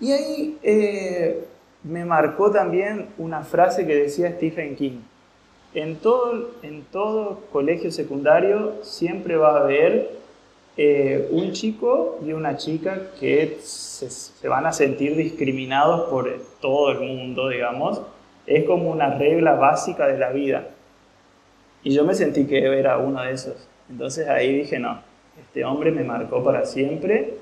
Y 0.00 0.12
ahí 0.12 0.58
eh, 0.62 1.44
me 1.84 2.04
marcó 2.04 2.50
también 2.50 3.08
una 3.18 3.42
frase 3.42 3.86
que 3.86 3.94
decía 3.94 4.32
Stephen 4.32 4.74
King, 4.76 5.00
en 5.74 5.96
todo, 5.96 6.50
en 6.62 6.82
todo 6.84 7.40
colegio 7.52 7.90
secundario 7.90 8.74
siempre 8.82 9.36
va 9.36 9.56
a 9.56 9.60
haber 9.60 10.21
eh, 10.76 11.28
un 11.30 11.52
chico 11.52 12.18
y 12.24 12.32
una 12.32 12.56
chica 12.56 13.10
que 13.20 13.58
se, 13.62 14.48
van 14.48 14.64
a 14.64 14.72
sentir 14.72 15.16
discriminados 15.16 16.08
por 16.08 16.30
todo 16.60 16.92
el 16.92 17.00
mundo, 17.00 17.48
digamos. 17.48 18.00
Es 18.46 18.64
como 18.64 18.90
una 18.90 19.14
regla 19.18 19.54
básica 19.54 20.06
de 20.06 20.18
la 20.18 20.30
vida. 20.30 20.68
Y 21.84 21.94
yo 21.94 22.04
me 22.04 22.14
sentí 22.14 22.46
que 22.46 22.58
era 22.58 22.98
uno 22.98 23.22
de 23.22 23.32
esos. 23.32 23.68
Entonces 23.90 24.28
ahí 24.28 24.60
dije, 24.60 24.78
no, 24.78 25.02
este 25.38 25.64
hombre 25.64 25.90
me 25.90 26.04
marcó 26.04 26.42
para 26.42 26.64
siempre. 26.64 27.34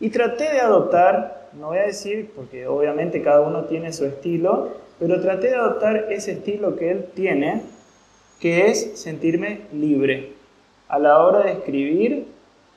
Y 0.00 0.10
traté 0.10 0.50
de 0.52 0.60
adoptar, 0.60 1.48
no 1.54 1.68
voy 1.68 1.78
a 1.78 1.86
decir, 1.86 2.30
porque 2.34 2.66
obviamente 2.66 3.22
cada 3.22 3.40
uno 3.40 3.64
tiene 3.64 3.92
su 3.92 4.04
estilo, 4.04 4.70
pero 4.98 5.20
traté 5.20 5.48
de 5.48 5.56
adoptar 5.56 6.06
ese 6.10 6.32
estilo 6.32 6.76
que 6.76 6.90
él 6.90 7.06
tiene, 7.14 7.62
que 8.40 8.66
es 8.66 9.00
sentirme 9.00 9.62
libre. 9.72 10.32
A 10.88 10.98
la 10.98 11.18
hora 11.18 11.40
de 11.44 11.52
escribir, 11.52 12.26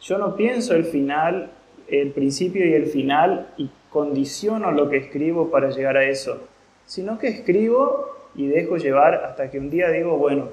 yo 0.01 0.17
no 0.17 0.36
pienso 0.36 0.75
el 0.75 0.84
final, 0.84 1.51
el 1.88 2.12
principio 2.12 2.65
y 2.65 2.74
el 2.74 2.88
final 2.88 3.53
y 3.58 3.70
condiciono 3.89 4.72
lo 4.72 4.89
que 4.89 4.98
escribo 4.98 5.51
para 5.51 5.70
llegar 5.70 5.98
a 5.98 6.03
eso, 6.03 6.41
sino 6.86 7.20
que 7.20 7.27
escribo 7.27 8.08
y 8.36 8.48
dejo 8.48 8.77
llevar 8.77 9.15
hasta 9.25 9.51
que 9.51 9.60
un 9.60 9.70
día 9.70 9.89
digo, 9.89 10.17
bueno, 10.17 10.50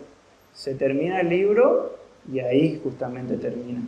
se 0.53 0.75
termina 0.75 1.21
el 1.21 1.29
libro 1.29 1.97
y 2.31 2.41
ahí 2.41 2.81
justamente 2.83 3.37
termina. 3.37 3.81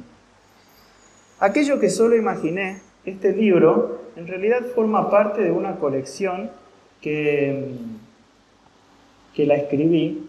Aquello 1.40 1.79
que 1.81 1.90
solo 1.90 2.17
imaginé, 2.17 2.81
este 3.05 3.33
libro, 3.33 4.02
en 4.17 4.26
realidad 4.26 4.62
forma 4.75 5.11
parte 5.11 5.43
de 5.43 5.50
una 5.50 5.76
colección 5.76 6.50
que, 7.00 7.73
que 9.35 9.47
la 9.47 9.57
escribí 9.57 10.29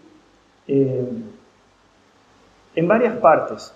eh, 0.68 1.08
en 2.74 2.88
varias 2.88 3.16
partes. 3.18 3.74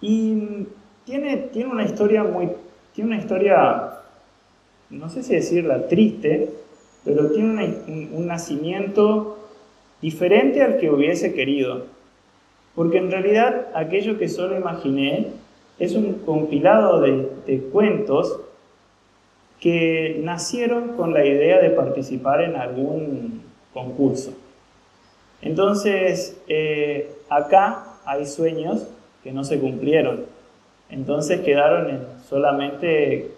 Y 0.00 0.66
tiene, 1.04 1.36
tiene 1.36 1.70
una 1.70 1.84
historia 1.84 2.24
muy. 2.24 2.50
Tiene 2.94 3.10
una 3.10 3.18
historia, 3.18 4.00
no 4.90 5.08
sé 5.08 5.22
si 5.22 5.34
decirla 5.34 5.86
triste, 5.88 6.50
pero 7.04 7.30
tiene 7.30 7.76
un, 8.12 8.26
nacimiento 8.26 9.38
diferente 10.00 10.62
al 10.62 10.78
que 10.78 10.90
hubiese 10.90 11.34
querido. 11.34 11.84
Porque 12.74 12.98
en 12.98 13.10
realidad 13.10 13.68
aquello 13.74 14.18
que 14.18 14.28
solo 14.28 14.56
imaginé 14.56 15.28
es 15.78 15.94
un 15.94 16.14
compilado 16.24 17.00
de, 17.00 17.28
de 17.46 17.60
cuentos 17.60 18.40
que 19.60 20.20
nacieron 20.22 20.96
con 20.96 21.12
la 21.12 21.24
idea 21.24 21.60
de 21.60 21.70
participar 21.70 22.42
en 22.42 22.56
algún 22.56 23.42
concurso. 23.72 24.32
Entonces, 25.42 26.40
eh, 26.48 27.10
acá 27.28 27.98
hay 28.04 28.26
sueños 28.26 28.88
que 29.26 29.32
no 29.32 29.42
se 29.42 29.58
cumplieron. 29.58 30.20
Entonces 30.88 31.40
quedaron 31.40 31.90
en 31.90 32.00
solamente 32.28 33.32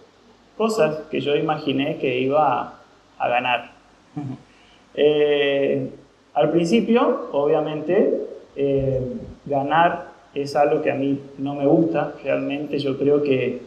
cosas 0.58 0.98
que 1.10 1.22
yo 1.22 1.34
imaginé 1.34 1.96
que 1.96 2.20
iba 2.20 2.74
a, 3.18 3.28
ganar. 3.28 3.72
Eh, 5.00 5.90
al 6.34 6.50
principio, 6.50 7.28
obviamente, 7.30 8.20
eh, 8.56 9.00
ganar 9.46 10.08
es 10.34 10.56
algo 10.56 10.82
que 10.82 10.90
a 10.90 10.96
mí 10.96 11.20
no 11.38 11.54
me 11.54 11.66
gusta. 11.66 12.14
Realmente 12.24 12.80
yo 12.80 12.98
creo 12.98 13.22
que 13.22 13.60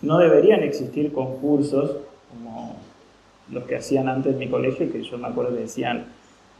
no 0.00 0.18
deberían 0.18 0.62
existir 0.62 1.12
concursos 1.12 1.96
como 2.30 2.76
los 3.50 3.64
que 3.64 3.76
hacían 3.76 4.08
antes 4.08 4.32
en 4.32 4.38
mi 4.38 4.48
colegio, 4.48 4.90
que 4.90 5.02
yo 5.02 5.18
me 5.18 5.28
acuerdo 5.28 5.54
que 5.54 5.62
decían 5.62 6.06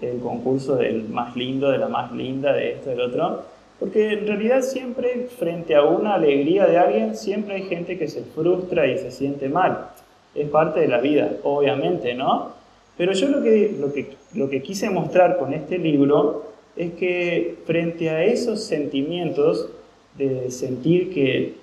el 0.02 0.20
concurso 0.20 0.76
del 0.76 1.09
más 1.09 1.35
lindo, 1.37 1.70
de 1.70 1.78
la 1.78 1.88
más 1.88 2.12
linda, 2.12 2.52
de 2.52 2.73
esto, 2.73 2.90
del 2.90 3.00
otro. 3.00 3.44
Porque 3.80 4.12
en 4.12 4.26
realidad 4.26 4.60
siempre 4.60 5.28
frente 5.38 5.75
a 5.75 5.82
una 5.84 6.14
alegría 6.14 6.66
de 6.66 6.78
alguien, 6.78 7.16
siempre 7.16 7.54
hay 7.54 7.62
gente 7.62 7.99
que 7.99 8.08
se 8.08 8.22
frustra 8.22 8.87
y 8.87 8.99
se 8.99 9.10
siente 9.10 9.49
mal. 9.49 9.88
Es 10.34 10.49
parte 10.50 10.80
de 10.80 10.88
la 10.88 10.99
vida, 10.99 11.32
obviamente, 11.42 12.14
¿no? 12.14 12.52
Pero 12.99 13.12
yo 13.14 13.28
lo 13.28 13.42
que, 13.42 13.75
lo 13.80 13.90
que, 13.92 14.10
lo 14.34 14.50
que 14.50 14.62
quise 14.62 14.90
mostrar 14.90 15.38
con 15.38 15.54
este 15.54 15.78
libro 15.78 16.44
es 16.76 16.92
que 16.92 17.56
frente 17.64 18.10
a 18.10 18.22
esos 18.22 18.62
sentimientos 18.62 19.70
de 20.18 20.50
sentir 20.50 21.12
que 21.12 21.54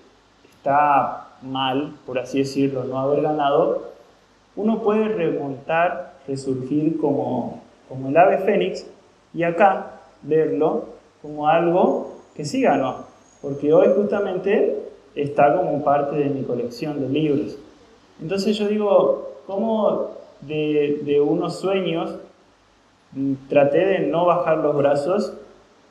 está 0.50 1.38
mal, 1.44 1.94
por 2.08 2.18
así 2.18 2.40
decirlo, 2.40 2.84
no 2.84 2.98
haber 2.98 3.22
ganado, 3.22 3.92
uno 4.56 4.82
puede 4.82 5.08
remontar, 5.10 6.16
resurgir 6.28 6.98
como, 6.98 7.62
como 7.88 8.10
el 8.10 8.18
ave 8.18 8.40
fénix 8.40 8.88
y 9.36 9.44
acá 9.44 10.02
verlo 10.24 10.97
como 11.28 11.50
algo 11.50 12.14
que 12.36 12.46
sí 12.46 12.62
ganó, 12.62 13.04
porque 13.42 13.74
hoy 13.74 13.90
justamente 13.98 14.80
está 15.14 15.58
como 15.58 15.84
parte 15.84 16.16
de 16.16 16.30
mi 16.30 16.44
colección 16.44 17.02
de 17.02 17.10
libros. 17.10 17.58
Entonces 18.22 18.58
yo 18.58 18.70
digo, 18.70 19.42
¿cómo 19.46 20.12
de, 20.40 21.02
de 21.04 21.20
unos 21.20 21.60
sueños 21.60 22.16
traté 23.50 23.80
de 23.80 24.00
no 24.08 24.26
bajar 24.26 24.60
los 24.60 24.78
brazos 24.78 25.34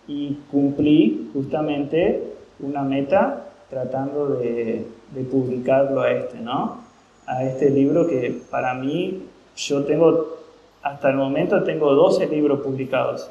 y 0.08 0.38
cumplí 0.50 1.28
justamente 1.34 2.32
una 2.58 2.82
meta 2.82 3.44
tratando 3.68 4.28
de, 4.28 4.86
de 5.12 5.24
publicarlo 5.24 6.00
a 6.00 6.12
este, 6.12 6.38
¿no? 6.38 6.78
A 7.26 7.44
este 7.44 7.68
libro 7.68 8.06
que 8.06 8.40
para 8.50 8.72
mí, 8.72 9.24
yo 9.54 9.84
tengo, 9.84 10.38
hasta 10.82 11.10
el 11.10 11.16
momento 11.16 11.62
tengo 11.62 11.92
12 11.92 12.26
libros 12.28 12.60
publicados. 12.60 13.28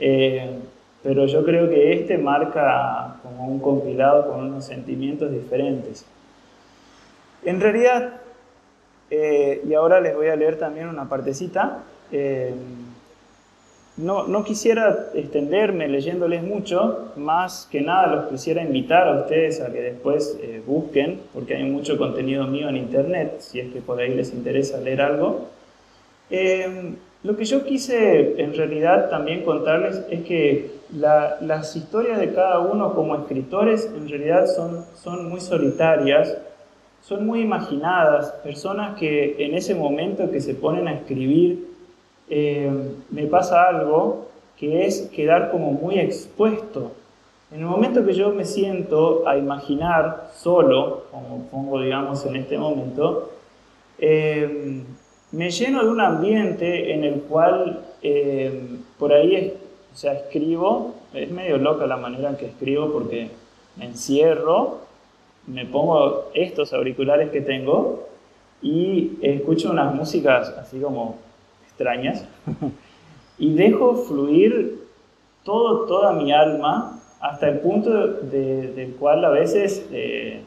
Eh, 0.00 0.58
pero 1.04 1.26
yo 1.26 1.44
creo 1.44 1.68
que 1.68 1.92
este 1.92 2.16
marca 2.16 3.16
como 3.22 3.46
un 3.46 3.60
compilado 3.60 4.26
con 4.26 4.40
unos 4.46 4.64
sentimientos 4.64 5.30
diferentes. 5.30 6.06
En 7.44 7.60
realidad, 7.60 8.14
eh, 9.10 9.62
y 9.68 9.74
ahora 9.74 10.00
les 10.00 10.16
voy 10.16 10.28
a 10.28 10.36
leer 10.36 10.58
también 10.58 10.88
una 10.88 11.06
partecita, 11.06 11.82
eh, 12.10 12.54
no, 13.98 14.26
no, 14.26 14.42
quisiera 14.44 15.10
extenderme 15.14 15.88
leyéndoles 15.88 16.42
mucho, 16.42 17.12
más 17.16 17.68
que 17.70 17.82
nada 17.82 18.06
los 18.06 18.26
quisiera 18.26 18.62
invitar 18.62 19.06
a 19.06 19.20
ustedes 19.20 19.60
a 19.60 19.70
que 19.70 19.82
después 19.82 20.38
eh, 20.42 20.62
busquen, 20.66 21.20
porque 21.34 21.54
hay 21.54 21.64
mucho 21.64 21.98
contenido 21.98 22.46
mío 22.46 22.70
en 22.70 22.78
internet, 22.78 23.36
si 23.40 23.60
es 23.60 23.72
que 23.72 23.80
por 23.80 24.00
ahí 24.00 24.14
les 24.14 24.32
interesa 24.32 24.78
leer 24.78 25.02
algo. 25.02 25.48
Lo 27.24 27.38
que 27.38 27.46
yo 27.46 27.64
quise 27.64 28.38
en 28.42 28.54
realidad 28.54 29.08
también 29.08 29.44
contarles 29.44 30.02
es 30.10 30.24
que 30.24 30.72
las 30.94 31.76
historias 31.76 32.18
de 32.18 32.32
cada 32.32 32.60
uno 32.60 32.94
como 32.94 33.16
escritores 33.16 33.90
en 33.96 34.08
realidad 34.08 34.46
son, 34.46 34.84
son 34.94 35.28
muy 35.28 35.40
solitarias, 35.40 36.36
son 37.02 37.26
muy 37.26 37.40
imaginadas, 37.40 38.30
personas 38.42 38.98
que 38.98 39.36
en 39.44 39.54
ese 39.54 39.74
momento 39.74 40.30
que 40.30 40.40
se 40.40 40.54
ponen 40.54 40.88
a 40.88 40.94
escribir, 40.94 41.68
eh, 42.30 42.70
me 43.10 43.26
pasa 43.26 43.64
algo 43.64 44.28
que 44.56 44.86
es 44.86 45.10
quedar 45.14 45.50
como 45.50 45.72
muy 45.72 45.98
expuesto. 45.98 46.92
En 47.52 47.60
el 47.60 47.66
momento 47.66 48.04
que 48.06 48.14
yo 48.14 48.30
me 48.30 48.44
siento 48.44 49.28
a 49.28 49.36
imaginar 49.36 50.30
solo, 50.34 51.04
como 51.10 51.46
pongo 51.50 51.80
digamos 51.80 52.24
en 52.24 52.36
este 52.36 52.56
momento, 52.56 53.32
eh, 53.98 54.82
me 55.32 55.50
lleno 55.50 55.84
de 55.84 55.90
un 55.90 56.00
ambiente 56.00 56.94
en 56.94 57.04
el 57.04 57.20
cual 57.22 57.84
eh, 58.02 58.60
por 58.98 59.12
ahí 59.12 59.54
o 59.94 59.96
sea, 59.96 60.12
escribo, 60.14 60.96
es 61.14 61.30
medio 61.30 61.56
loca 61.56 61.86
la 61.86 61.96
manera 61.96 62.30
en 62.30 62.36
que 62.36 62.46
escribo 62.46 62.92
porque 62.92 63.30
me 63.76 63.84
encierro, 63.84 64.80
me 65.46 65.66
pongo 65.66 66.30
estos 66.34 66.72
auriculares 66.72 67.30
que 67.30 67.40
tengo 67.40 68.08
y 68.60 69.12
escucho 69.22 69.70
unas 69.70 69.94
músicas 69.94 70.48
así 70.58 70.80
como 70.80 71.18
extrañas 71.68 72.26
y 73.38 73.54
dejo 73.54 73.94
fluir 73.94 74.82
todo, 75.44 75.86
toda 75.86 76.12
mi 76.12 76.32
alma 76.32 77.00
hasta 77.20 77.48
el 77.48 77.60
punto 77.60 77.90
del 77.92 78.96
cual 78.98 79.24
a 79.24 79.30
veces 79.30 79.86
eh, 79.92 80.42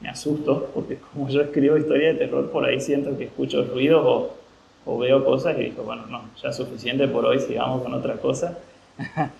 me 0.00 0.08
asusto, 0.08 0.68
porque 0.72 0.98
como 1.12 1.28
yo 1.28 1.40
escribo 1.40 1.76
historia 1.76 2.12
de 2.12 2.14
terror, 2.14 2.48
por 2.50 2.64
ahí 2.64 2.80
siento 2.80 3.18
que 3.18 3.24
escucho 3.24 3.64
ruidos 3.64 4.04
o, 4.06 4.30
o 4.86 4.98
veo 4.98 5.24
cosas 5.24 5.58
y 5.58 5.64
digo, 5.64 5.82
bueno, 5.82 6.06
no, 6.08 6.22
ya 6.40 6.50
es 6.50 6.56
suficiente 6.56 7.08
por 7.08 7.24
hoy, 7.24 7.40
sigamos 7.40 7.82
con 7.82 7.92
otra 7.92 8.14
cosa. 8.18 8.56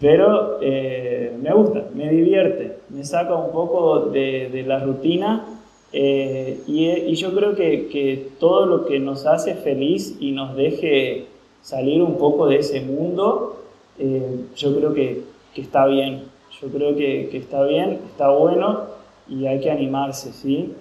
Pero 0.00 0.58
eh, 0.62 1.36
me 1.42 1.52
gusta, 1.52 1.86
me 1.94 2.08
divierte, 2.10 2.78
me 2.90 3.04
saca 3.04 3.34
un 3.34 3.50
poco 3.50 4.06
de, 4.06 4.48
de 4.48 4.62
la 4.62 4.78
rutina 4.78 5.58
eh, 5.92 6.60
y, 6.66 7.14
yo 7.14 7.34
creo 7.34 7.54
que, 7.54 8.30
todo 8.38 8.66
lo 8.66 8.86
que 8.86 8.98
nos 8.98 9.26
hace 9.26 9.54
feliz 9.54 10.16
y 10.20 10.32
nos 10.32 10.54
deje 10.54 11.26
salir 11.62 12.02
un 12.02 12.18
poco 12.18 12.46
de 12.46 12.56
ese 12.58 12.80
mundo, 12.80 13.62
eh, 13.98 14.44
yo 14.56 14.76
creo 14.76 14.94
que, 14.94 15.22
está 15.56 15.86
bien. 15.86 16.24
Yo 16.60 16.68
creo 16.68 16.94
que, 16.96 17.36
está 17.36 17.64
bien, 17.64 18.00
está 18.10 18.28
bueno 18.30 18.86
y 19.28 19.46
hay 19.46 19.60
que 19.60 19.70
animarse, 19.70 20.32
¿sí? 20.32 20.72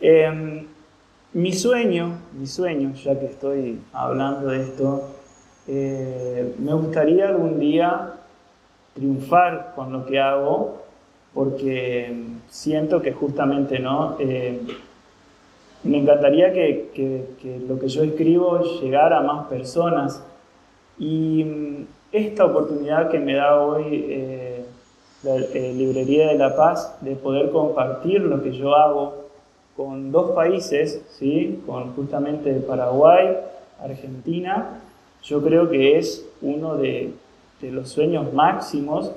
Em, 0.00 0.66
mi 1.32 1.52
sueño, 1.52 2.18
mi 2.38 2.46
sueño, 2.46 2.92
ya 2.94 3.18
que 3.18 3.26
estoy 3.26 3.78
hablando 3.92 4.48
de 4.48 4.62
esto, 4.62 5.15
eh, 5.68 6.54
me 6.58 6.72
gustaría 6.74 7.28
algún 7.28 7.58
día 7.58 8.12
triunfar 8.94 9.72
con 9.74 9.92
lo 9.92 10.06
que 10.06 10.18
hago 10.20 10.82
porque 11.34 12.14
siento 12.48 13.02
que 13.02 13.12
justamente 13.12 13.78
no. 13.78 14.16
Eh, 14.18 14.60
me 15.82 15.98
encantaría 15.98 16.52
que, 16.52 17.26
lo 17.68 17.78
que 17.78 17.88
yo 17.88 18.02
escribo 18.02 18.62
llegara 18.80 19.18
a 19.18 19.22
más 19.22 19.46
personas 19.46 20.22
y 20.98 21.44
mm, 21.44 21.86
esta 22.12 22.44
oportunidad 22.46 23.10
que 23.10 23.18
me 23.18 23.34
da 23.34 23.60
hoy 23.60 24.06
eh, 24.08 24.64
la 25.22 25.36
Librería 25.36 26.28
de 26.28 26.38
la 26.38 26.56
Paz 26.56 26.96
de 27.02 27.16
poder 27.16 27.50
compartir 27.50 28.22
lo 28.22 28.42
que 28.42 28.52
yo 28.52 28.74
hago 28.74 29.26
con 29.76 30.10
dos 30.10 30.30
países, 30.30 31.02
¿sí? 31.18 31.62
con 31.66 31.94
justamente 31.94 32.52
Paraguay, 32.54 33.36
Argentina, 33.82 34.80
yo 35.26 35.42
creo 35.42 35.68
que 35.68 35.98
es 35.98 36.24
uno 36.40 36.76
de, 36.76 37.12
los 37.62 37.88
sueños 37.88 38.32
máximos 38.32 39.10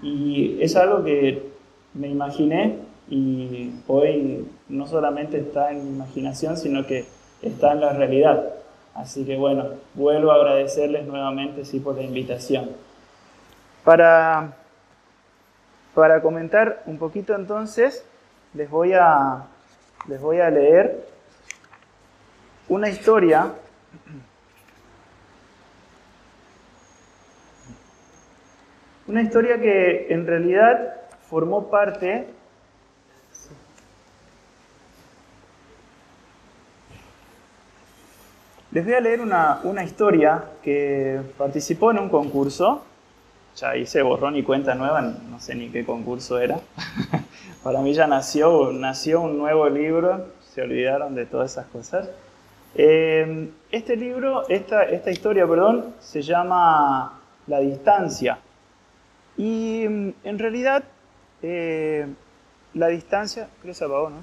y 0.00 0.56
es 0.62 0.74
algo 0.74 1.04
que 1.04 1.50
me 1.92 2.08
imaginé 2.08 2.76
y 3.10 3.72
hoy 3.86 4.48
no 4.68 4.86
solamente 4.86 5.38
está 5.38 5.70
en 5.70 5.84
mi 5.84 5.90
imaginación, 5.90 6.56
sino 6.56 6.86
que 6.86 7.04
está 7.42 7.72
en 7.72 7.80
la 7.80 7.92
realidad. 7.92 8.54
Así 8.94 9.24
que 9.24 9.36
bueno, 9.36 9.66
vuelvo 9.94 10.32
a 10.32 10.36
agradecerles 10.36 11.06
nuevamente 11.06 11.66
sí, 11.66 11.78
por 11.78 11.96
la 11.96 12.02
invitación. 12.02 12.70
Para, 13.84 14.56
para 15.94 16.22
comentar 16.22 16.82
un 16.86 16.96
poquito 16.96 17.34
entonces, 17.34 18.04
les 18.54 18.70
voy 18.70 18.94
a, 18.94 19.44
les 20.08 20.20
voy 20.22 20.38
a 20.38 20.48
leer 20.48 21.04
una 22.68 22.88
historia 22.88 23.52
una 29.10 29.22
historia 29.22 29.60
que 29.60 30.06
en 30.10 30.24
realidad 30.24 30.94
formó 31.28 31.68
parte 31.68 32.28
Les 38.72 38.84
voy 38.84 38.94
a 38.94 39.00
leer 39.00 39.20
una, 39.20 39.84
historia 39.84 40.44
que 40.62 41.20
participó 41.36 41.90
en 41.90 41.98
un 41.98 42.08
concurso. 42.08 42.84
Ya 43.56 43.74
hice 43.74 44.00
borrón 44.00 44.36
y 44.36 44.44
cuenta 44.44 44.76
nueva, 44.76 45.00
no 45.00 45.40
sé 45.40 45.56
ni 45.56 45.70
qué 45.70 45.84
concurso 45.84 46.38
era. 46.38 46.60
para 47.64 47.80
mí 47.80 47.92
ya 47.94 48.06
nació, 48.06 48.70
nació 48.72 49.22
un 49.22 49.38
nuevo 49.38 49.68
libro, 49.68 50.28
se 50.54 50.62
olvidaron 50.62 51.16
de 51.16 51.26
todas 51.26 51.50
esas 51.50 51.66
cosas. 51.66 52.10
Eh, 52.76 53.50
este 53.72 53.96
libro, 53.96 54.48
esta, 54.48 54.84
esta 54.84 55.10
historia, 55.10 55.48
perdón, 55.48 55.86
se 55.98 56.22
llama 56.22 57.20
La 57.48 57.58
distancia. 57.58 58.38
Y 59.40 59.88
mm, 59.88 60.12
en 60.24 60.38
realidad, 60.38 60.84
eh, 61.40 62.06
la 62.74 62.88
distancia, 62.88 63.48
creo 63.62 63.72
que 63.72 63.74
se 63.74 63.84
apagó, 63.86 64.10
¿no? 64.10 64.18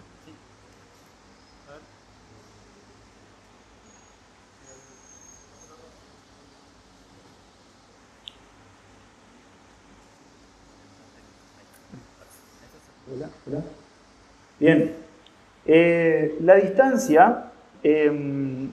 Bien, 14.59 14.93
eh, 15.65 16.37
la 16.41 16.55
distancia 16.55 17.45
em, 17.81 18.71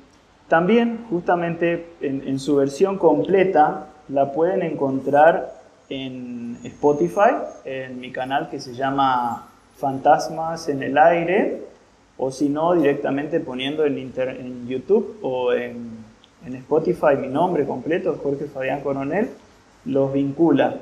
también 0.49 1.07
justamente 1.09 1.87
en, 2.03 2.39
su 2.39 2.57
versión 2.57 2.99
completa 2.99 3.87
la 4.09 4.33
pueden 4.33 4.63
encontrar 4.63 5.54
en 5.89 6.59
Spotify, 6.65 7.35
en 7.65 8.01
mi 8.01 8.11
canal 8.11 8.51
que 8.51 8.61
se 8.61 8.75
llama 8.75 9.49
Fantasmas 9.77 10.69
en 10.69 10.83
el 10.83 10.97
Aire, 10.99 11.63
o 12.17 12.31
si 12.31 12.49
no, 12.49 12.75
directamente 12.75 13.41
poniendo 13.41 13.85
en, 13.85 13.99
en 13.99 14.69
YouTube 14.69 15.19
o 15.23 15.53
en, 15.53 15.89
en, 16.47 16.55
Spotify 16.57 17.17
mi 17.21 17.29
nombre 17.29 17.65
completo, 17.65 18.19
Jorge 18.23 18.47
Fabián 18.47 18.81
Coronel, 18.83 19.31
los 19.85 20.13
vincula. 20.13 20.77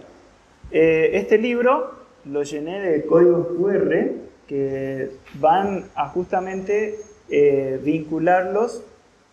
Eh, 0.71 1.11
este 1.15 1.39
libro 1.39 2.03
lo 2.27 2.43
llené 2.43 2.81
de 2.81 3.07
códigos 3.07 3.49
QR 3.49 4.13
que 4.47 5.11
van 5.41 5.85
a 5.95 6.09
justamente 6.09 6.97
eh, 7.31 7.81
vincularlos 7.83 8.83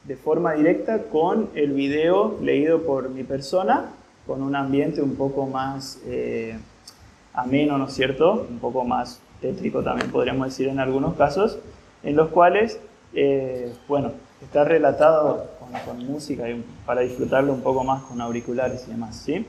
de 0.06 0.16
forma 0.16 0.54
directa 0.54 1.04
con 1.04 1.50
el 1.56 1.74
video 1.74 2.38
leído 2.42 2.84
por 2.84 3.10
mi 3.10 3.24
persona, 3.24 3.92
con 4.26 4.42
un 4.42 4.56
ambiente 4.56 5.02
un 5.02 5.16
poco 5.16 5.48
más 5.48 6.00
eh, 6.06 6.58
ameno, 7.34 7.78
¿no 7.78 7.86
es 7.86 7.94
cierto? 7.94 8.46
Un 8.50 8.60
poco 8.60 8.84
más 8.84 9.22
tétrico 9.42 9.82
también 9.82 10.12
podríamos 10.12 10.48
decir 10.48 10.68
en 10.68 10.80
algunos 10.80 11.16
casos, 11.16 11.60
en 12.04 12.16
los 12.16 12.30
cuales, 12.30 12.80
eh, 13.14 13.74
bueno, 13.88 14.12
está 14.42 14.64
relatado 14.64 15.48
con, 15.86 16.06
música 16.06 16.46
para 16.86 17.02
disfrutarlo 17.02 17.54
un 17.54 17.62
poco 17.62 17.84
más 17.84 18.04
con 18.04 18.22
auriculares 18.22 18.86
y 18.88 18.92
demás, 18.92 19.16
¿sí? 19.16 19.46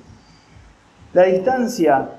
La 1.13 1.25
distancia 1.25 2.11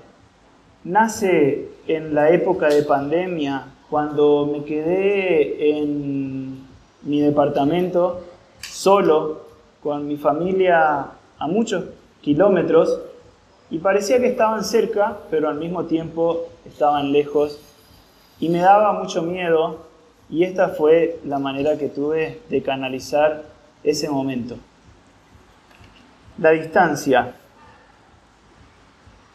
nace 0.84 1.70
en 1.88 2.16
la 2.16 2.32
época 2.32 2.68
de 2.68 2.84
pandemia, 2.84 3.68
cuando 3.90 4.50
me 4.52 4.64
quedé 4.64 5.78
en 5.78 6.66
mi 7.04 7.22
departamento 7.22 8.22
solo, 8.62 9.42
con 9.84 10.08
mi 10.08 10.18
familia 10.18 11.08
a 11.38 11.48
muchos 11.48 11.86
kilómetros, 12.22 13.02
y 13.70 13.80
parecía 13.80 14.20
que 14.20 14.28
estaban 14.28 14.64
cerca, 14.64 15.18
pero 15.30 15.50
al 15.50 15.56
mismo 15.56 15.86
tiempo 15.86 16.50
estaban 16.66 17.12
lejos, 17.12 17.60
y 18.40 18.50
me 18.50 18.60
daba 18.60 18.94
mucho 18.94 19.22
miedo, 19.22 19.80
y 20.30 20.44
esta 20.44 20.70
fue 20.70 21.20
la 21.26 21.40
manera 21.40 21.78
que 21.78 21.90
tuve 21.90 22.42
de 22.50 22.62
canalizar 22.62 23.44
ese 23.84 24.10
momento. 24.10 24.56
La 26.38 26.52
distancia, 26.52 27.36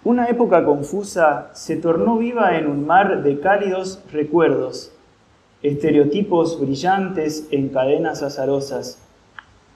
una 0.05 0.29
época 0.29 0.65
confusa 0.65 1.51
se 1.53 1.77
tornó 1.77 2.17
viva 2.17 2.57
en 2.57 2.69
un 2.69 2.87
mar 2.87 3.23
de 3.23 3.41
cálidos 3.41 4.01
recuerdos, 4.13 4.93
estereotipos 5.63 6.61
brillantes 6.61 7.49
en 7.51 7.71
cadenas 7.71 8.23
azarosas. 8.23 8.99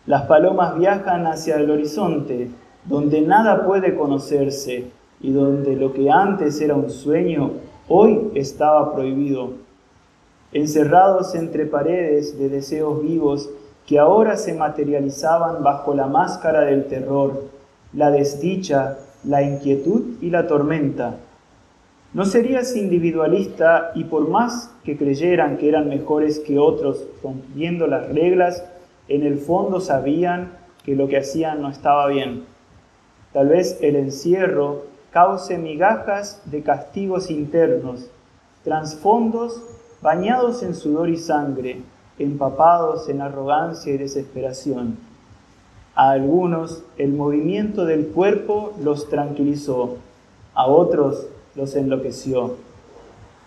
Las 0.07 0.23
palomas 0.23 0.79
viajan 0.79 1.27
hacia 1.27 1.57
el 1.57 1.70
horizonte, 1.70 2.49
donde 2.85 3.21
nada 3.21 3.66
puede 3.66 3.95
conocerse 3.95 4.87
y 5.21 5.33
donde 5.33 5.77
lo 5.77 5.93
que 5.93 6.11
antes 6.11 6.61
era 6.61 6.75
un 6.75 6.90
sueño, 6.90 7.53
hoy 7.88 8.31
estaba 8.35 8.95
prohibido. 8.95 9.53
Encerrados 10.53 11.35
entre 11.35 11.66
paredes 11.66 12.38
de 12.38 12.49
deseos 12.49 13.03
vivos 13.03 13.51
que 13.87 13.99
ahora 13.99 14.37
se 14.37 14.55
materializaban 14.55 15.62
bajo 15.62 15.95
la 15.95 16.07
máscara 16.07 16.62
del 16.62 16.87
terror, 16.87 17.45
la 17.93 18.11
desdicha, 18.11 18.99
la 19.25 19.43
inquietud 19.43 20.16
y 20.21 20.31
la 20.31 20.47
tormenta. 20.47 21.16
No 22.12 22.25
serías 22.25 22.75
individualista 22.75 23.93
y 23.95 24.05
por 24.05 24.29
más 24.29 24.71
que 24.85 24.97
creyeran 24.97 25.59
que 25.59 25.69
eran 25.69 25.88
mejores 25.88 26.40
que 26.40 26.59
otros 26.59 27.05
rompiendo 27.23 27.87
las 27.87 28.09
reglas, 28.09 28.64
en 29.09 29.25
el 29.25 29.38
fondo 29.38 29.81
sabían 29.81 30.53
que 30.85 30.97
lo 30.97 31.07
que 31.09 31.19
hacían 31.19 31.62
no 31.62 31.69
estaba 31.69 32.09
bien. 32.09 32.45
Tal 33.33 33.49
vez 33.49 33.79
el 33.81 33.97
encierro 33.97 34.85
cause 35.12 35.59
migajas 35.59 36.40
de 36.45 36.62
castigos 36.62 37.31
internos, 37.31 38.07
trasfondos 38.64 39.62
bañados 40.03 40.62
en 40.62 40.75
sudor 40.75 41.09
y 41.09 41.16
sangre, 41.16 41.83
empapados 42.19 43.09
en 43.09 43.21
arrogancia 43.21 43.93
y 43.93 43.99
desesperación 43.99 45.11
a 46.01 46.12
algunos 46.12 46.83
el 46.97 47.12
movimiento 47.12 47.85
del 47.85 48.07
cuerpo 48.07 48.73
los 48.83 49.11
tranquilizó, 49.11 49.97
a 50.55 50.66
otros 50.66 51.27
los 51.55 51.77
enloqueció. 51.77 52.57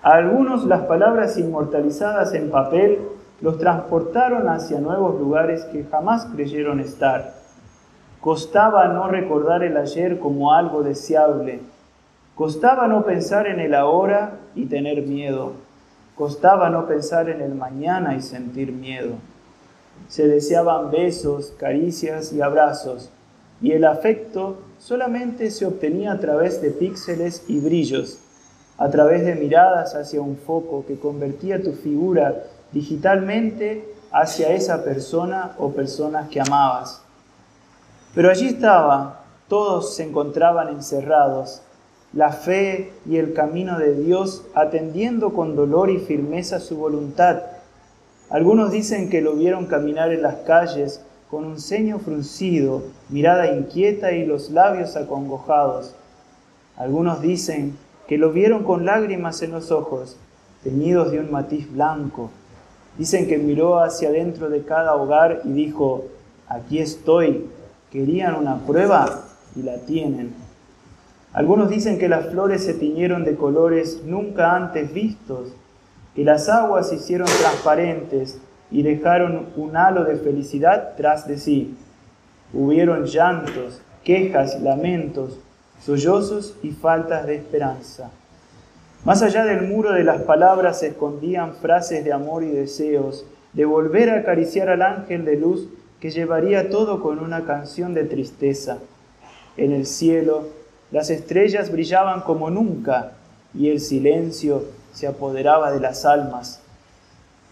A 0.04 0.12
algunos 0.12 0.65
las 0.65 0.82
palabras 0.82 1.38
inmortalizadas 1.38 2.34
en 2.36 2.52
papel 2.52 3.00
los 3.41 3.58
transportaron 3.58 4.50
hacia 4.50 4.80
nuevos 4.80 5.19
lugares 5.19 5.63
que 5.72 5.86
jamás 5.86 6.26
creyeron 6.26 6.80
estar. 6.80 7.34
Costaba 8.23 8.88
no 8.88 9.07
recordar 9.07 9.63
el 9.63 9.77
ayer 9.77 10.19
como 10.19 10.53
algo 10.53 10.81
deseable. 10.81 11.59
Costaba 12.36 12.88
no 12.88 13.05
pensar 13.05 13.45
en 13.45 13.59
el 13.59 13.75
ahora 13.75 14.39
y 14.55 14.65
tener 14.65 15.03
miedo. 15.03 15.53
Costaba 16.15 16.69
no 16.69 16.88
pensar 16.88 17.29
en 17.29 17.41
el 17.41 17.53
mañana 17.53 18.15
y 18.15 18.21
sentir 18.21 18.71
miedo 18.71 19.17
se 20.07 20.27
deseaban 20.27 20.91
besos, 20.91 21.53
caricias 21.57 22.33
y 22.33 22.41
abrazos, 22.41 23.09
y 23.62 23.71
el 23.71 23.86
afecto 23.86 24.57
solamente 24.79 25.49
se 25.51 25.65
obtenía 25.65 26.12
a 26.12 26.19
través 26.19 26.62
de 26.62 26.71
píxeles 26.71 27.45
y 27.47 27.59
brillos, 27.59 28.19
a 28.77 28.89
través 28.89 29.23
de 29.25 29.36
miradas 29.36 29.95
hacia 29.95 30.21
un 30.21 30.38
foco 30.38 30.86
que 30.86 30.99
convertía 30.99 31.62
tu 31.62 31.73
figura 31.73 32.43
digitalmente 32.71 33.86
hacia 34.12 34.49
esa 34.49 34.83
persona 34.83 35.55
o 35.57 35.71
personas 35.71 36.29
que 36.29 36.41
amabas. 36.41 37.01
Pero 38.13 38.30
allí 38.30 38.47
estaba, 38.47 39.23
todos 39.47 39.95
se 39.95 40.04
encontraban 40.04 40.69
encerrados, 40.69 41.62
la 42.13 42.32
fe 42.32 42.93
y 43.10 43.17
el 43.17 43.34
camino 43.34 43.80
de 43.80 43.95
Dios 43.95 44.45
atendiendo 44.54 45.34
con 45.34 45.56
dolor 45.56 45.89
y 45.89 45.97
firmeza 45.97 46.60
su 46.60 46.78
voluntad, 46.78 47.41
algunos 48.34 48.71
dicen 48.71 49.12
que 49.12 49.21
lo 49.21 49.34
vieron 49.34 49.67
caminar 49.67 50.12
en 50.12 50.23
las 50.23 50.38
calles 50.38 51.06
con 51.30 51.45
un 51.45 51.60
ceño 51.60 51.99
fruncido, 51.99 52.82
mirada 53.10 53.56
inquieta 53.56 54.12
y 54.13 54.26
los 54.26 54.49
labios 54.49 54.95
acongojados. 54.95 55.93
Algunos 56.76 57.21
dicen 57.21 57.78
que 58.08 58.17
lo 58.17 58.32
vieron 58.32 58.63
con 58.63 58.86
lágrimas 58.86 59.43
en 59.43 59.52
los 59.52 59.69
ojos, 59.69 60.17
teñidos 60.63 61.12
de 61.12 61.19
un 61.19 61.32
matiz 61.32 61.71
blanco. 61.71 62.32
Dicen 62.97 63.28
que 63.28 63.38
miró 63.38 63.80
hacia 63.80 64.10
adentro 64.10 64.49
de 64.49 64.63
cada 64.63 64.95
hogar 64.95 65.41
y 65.43 65.52
dijo, 65.52 66.06
aquí 66.47 66.80
estoy, 66.80 67.47
querían 67.93 68.36
una 68.36 68.58
prueba 68.65 69.23
y 69.56 69.62
la 69.62 69.77
tienen. 69.77 70.34
Algunos 71.32 71.69
dicen 71.69 71.97
que 71.97 72.10
las 72.10 72.27
flores 72.32 72.65
se 72.65 72.73
tiñeron 72.73 73.23
de 73.23 73.36
colores 73.36 74.01
nunca 74.03 74.56
antes 74.56 74.93
vistos 74.93 75.53
que 76.15 76.23
las 76.23 76.47
aguas 76.49 76.89
se 76.89 76.95
hicieron 76.95 77.27
transparentes 77.27 78.39
y 78.69 78.84
dejaron 78.84 79.47
un 79.56 79.75
halo 79.75 80.03
de 80.03 80.17
felicidad 80.17 80.93
tras 80.95 81.27
de 81.27 81.38
sí. 81.38 81.75
Hubieron 82.53 83.06
llantos, 83.06 83.82
quejas, 84.03 84.62
lamentos, 84.62 85.39
sollozos 85.84 86.56
y 86.62 86.71
faltas 86.71 87.25
de 87.25 87.36
esperanza. 87.36 88.12
Más 89.06 89.21
allá 89.21 89.43
del 89.43 89.67
muro 89.67 89.91
de 89.91 90.03
las 90.03 90.21
palabras 90.21 90.79
se 90.79 90.88
escondían 90.88 91.56
frases 91.56 92.06
de 92.06 92.13
amor 92.13 92.43
y 92.43 92.49
deseos, 92.49 93.25
de 93.53 93.65
volver 93.65 94.10
a 94.10 94.19
acariciar 94.19 94.69
al 94.69 94.82
ángel 94.82 95.25
de 95.25 95.36
luz 95.36 95.67
que 96.04 96.12
llevaría 96.12 96.70
todo 96.70 97.02
con 97.02 97.20
una 97.20 97.46
canción 97.46 97.94
de 97.94 98.04
tristeza. 98.04 98.80
En 99.56 99.72
el 99.72 99.86
cielo 99.86 100.50
las 100.92 101.10
estrellas 101.10 101.72
brillaban 101.72 102.24
como 102.24 102.50
nunca 102.50 103.13
y 103.58 103.70
el 103.70 103.80
silencio 103.80 104.66
se 104.92 105.08
apoderaba 105.08 105.72
de 105.72 105.80
las 105.80 106.04
almas. 106.04 106.60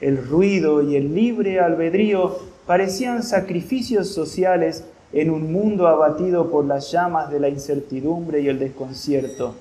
El 0.02 0.18
ruido 0.28 0.82
y 0.82 0.98
el 0.98 1.16
libre 1.16 1.62
albedrío 1.62 2.40
parecían 2.68 3.24
sacrificios 3.24 4.10
sociales 4.10 4.84
en 5.14 5.30
un 5.30 5.54
mundo 5.54 5.88
abatido 5.88 6.52
por 6.52 6.66
las 6.66 6.92
llamas 6.92 7.32
de 7.32 7.40
la 7.40 7.48
incertidumbre 7.48 8.42
y 8.42 8.50
el 8.50 8.60
desconcierto. 8.60 9.56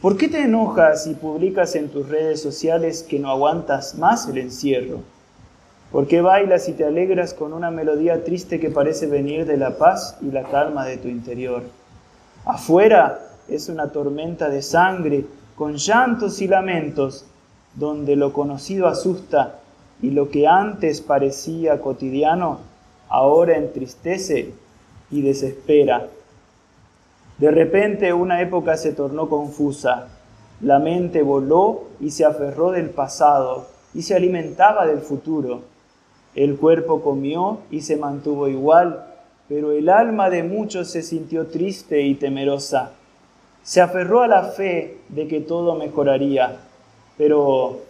¿Por 0.00 0.16
qué 0.16 0.28
te 0.28 0.40
enojas 0.40 1.06
y 1.06 1.12
publicas 1.12 1.74
en 1.74 1.90
tus 1.90 2.08
redes 2.08 2.40
sociales 2.40 3.02
que 3.02 3.18
no 3.18 3.28
aguantas 3.28 3.94
más 3.96 4.26
el 4.26 4.38
encierro? 4.38 5.02
¿Por 5.92 6.06
qué 6.06 6.20
bailas 6.20 6.68
y 6.68 6.72
te 6.72 6.84
alegras 6.84 7.34
con 7.34 7.52
una 7.52 7.72
melodía 7.72 8.22
triste 8.22 8.60
que 8.60 8.70
parece 8.70 9.08
venir 9.08 9.44
de 9.44 9.56
la 9.56 9.76
paz 9.76 10.16
y 10.22 10.30
la 10.30 10.44
calma 10.44 10.84
de 10.84 10.98
tu 10.98 11.08
interior? 11.08 11.64
Afuera 12.44 13.18
es 13.48 13.68
una 13.68 13.90
tormenta 13.90 14.48
de 14.48 14.62
sangre, 14.62 15.26
con 15.56 15.74
llantos 15.74 16.40
y 16.40 16.46
lamentos, 16.46 17.26
donde 17.74 18.14
lo 18.14 18.32
conocido 18.32 18.86
asusta 18.86 19.58
y 20.00 20.10
lo 20.10 20.30
que 20.30 20.46
antes 20.46 21.00
parecía 21.00 21.80
cotidiano, 21.80 22.60
ahora 23.08 23.56
entristece 23.56 24.54
y 25.10 25.22
desespera. 25.22 26.06
De 27.38 27.50
repente 27.50 28.12
una 28.12 28.40
época 28.40 28.76
se 28.76 28.92
tornó 28.92 29.28
confusa, 29.28 30.06
la 30.60 30.78
mente 30.78 31.22
voló 31.22 31.88
y 31.98 32.12
se 32.12 32.24
aferró 32.24 32.70
del 32.70 32.90
pasado 32.90 33.66
y 33.92 34.02
se 34.02 34.14
alimentaba 34.14 34.86
del 34.86 35.00
futuro. 35.00 35.62
El 36.34 36.56
cuerpo 36.56 37.02
comió 37.02 37.60
y 37.70 37.80
se 37.80 37.96
mantuvo 37.96 38.46
igual, 38.46 39.04
pero 39.48 39.72
el 39.72 39.88
alma 39.88 40.30
de 40.30 40.44
muchos 40.44 40.88
se 40.90 41.02
sintió 41.02 41.48
triste 41.48 42.02
y 42.02 42.14
temerosa. 42.14 42.92
Se 43.64 43.80
aferró 43.80 44.22
a 44.22 44.28
la 44.28 44.44
fe 44.44 44.98
de 45.08 45.26
que 45.26 45.40
todo 45.40 45.74
mejoraría, 45.74 46.58
pero 47.18 47.80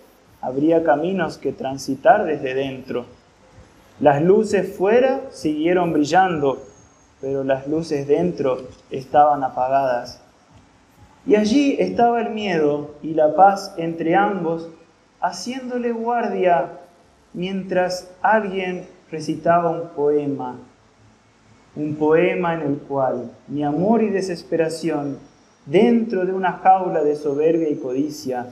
habría 0.41 0.83
caminos 0.83 1.37
que 1.37 1.53
transitar 1.53 2.25
desde 2.25 2.55
dentro. 2.55 3.05
Las 4.01 4.23
luces 4.23 4.75
fuera 4.75 5.21
siguieron 5.31 5.93
brillando, 5.93 6.63
pero 7.21 7.45
las 7.45 7.69
luces 7.69 8.09
dentro 8.09 8.63
estaban 8.91 9.45
apagadas. 9.45 10.23
Y 11.27 11.37
allí 11.37 11.77
estaba 11.79 12.23
el 12.23 12.31
miedo 12.31 12.95
y 13.03 13.13
la 13.13 13.35
paz 13.35 13.75
entre 13.77 14.17
ambos, 14.17 14.71
haciéndole 15.21 15.93
guardia 15.93 16.80
mientras 17.33 18.11
alguien 18.23 18.87
recitaba 19.11 19.71
un 19.71 19.89
poema, 19.89 20.57
un 21.77 21.95
poema 21.95 22.55
en 22.55 22.63
el 22.63 22.79
cual 22.79 23.31
mi 23.49 23.63
amor 23.63 24.03
y 24.03 24.11
desesperación, 24.11 25.19
dentro 25.67 26.25
de 26.25 26.33
una 26.33 26.53
jaula 26.55 27.03
de 27.03 27.17
soberbia 27.17 27.69
y 27.69 27.77
codicia, 27.77 28.47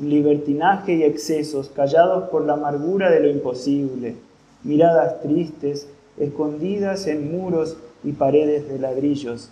libertinaje 0.00 0.94
y 0.94 1.02
excesos, 1.02 1.68
callados 1.68 2.28
por 2.30 2.44
la 2.44 2.54
amargura 2.54 3.10
de 3.10 3.20
lo 3.20 3.30
imposible, 3.30 4.16
miradas 4.62 5.20
tristes, 5.22 5.88
escondidas 6.18 7.06
en 7.06 7.32
muros 7.32 7.76
y 8.04 8.12
paredes 8.12 8.68
de 8.68 8.78
ladrillos. 8.78 9.50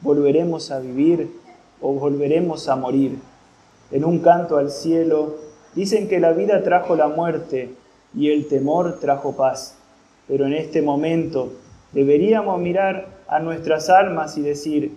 Volveremos 0.00 0.70
a 0.70 0.80
vivir 0.80 1.30
o 1.80 1.92
volveremos 1.92 2.68
a 2.68 2.76
morir. 2.76 3.18
En 3.90 4.04
un 4.04 4.20
canto 4.20 4.56
al 4.56 4.70
cielo, 4.70 5.36
dicen 5.74 6.08
que 6.08 6.20
la 6.20 6.32
vida 6.32 6.62
trajo 6.62 6.96
la 6.96 7.08
muerte 7.08 7.74
y 8.14 8.30
el 8.30 8.48
temor 8.48 8.98
trajo 9.00 9.36
paz. 9.36 9.76
Pero 10.28 10.46
en 10.46 10.54
este 10.54 10.82
momento 10.82 11.52
deberíamos 11.92 12.60
mirar 12.60 13.06
a 13.28 13.40
nuestras 13.40 13.88
almas 13.88 14.36
y 14.36 14.42
decir, 14.42 14.96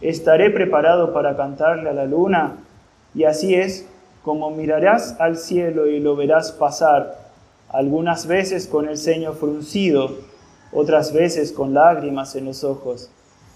estaré 0.00 0.50
preparado 0.50 1.12
para 1.12 1.36
cantarle 1.36 1.90
a 1.90 1.94
la 1.94 2.06
luna. 2.06 2.56
Y 3.14 3.24
así 3.24 3.54
es 3.54 3.86
como 4.24 4.50
mirarás 4.50 5.16
al 5.20 5.36
cielo 5.36 5.86
y 5.86 6.00
lo 6.00 6.16
verás 6.16 6.50
pasar, 6.52 7.24
algunas 7.68 8.26
veces 8.26 8.66
con 8.66 8.88
el 8.88 8.96
ceño 8.96 9.34
fruncido, 9.34 10.16
otras 10.72 11.12
veces 11.12 11.52
con 11.52 11.74
lágrimas 11.74 12.34
en 12.34 12.46
los 12.46 12.64
ojos, 12.64 13.10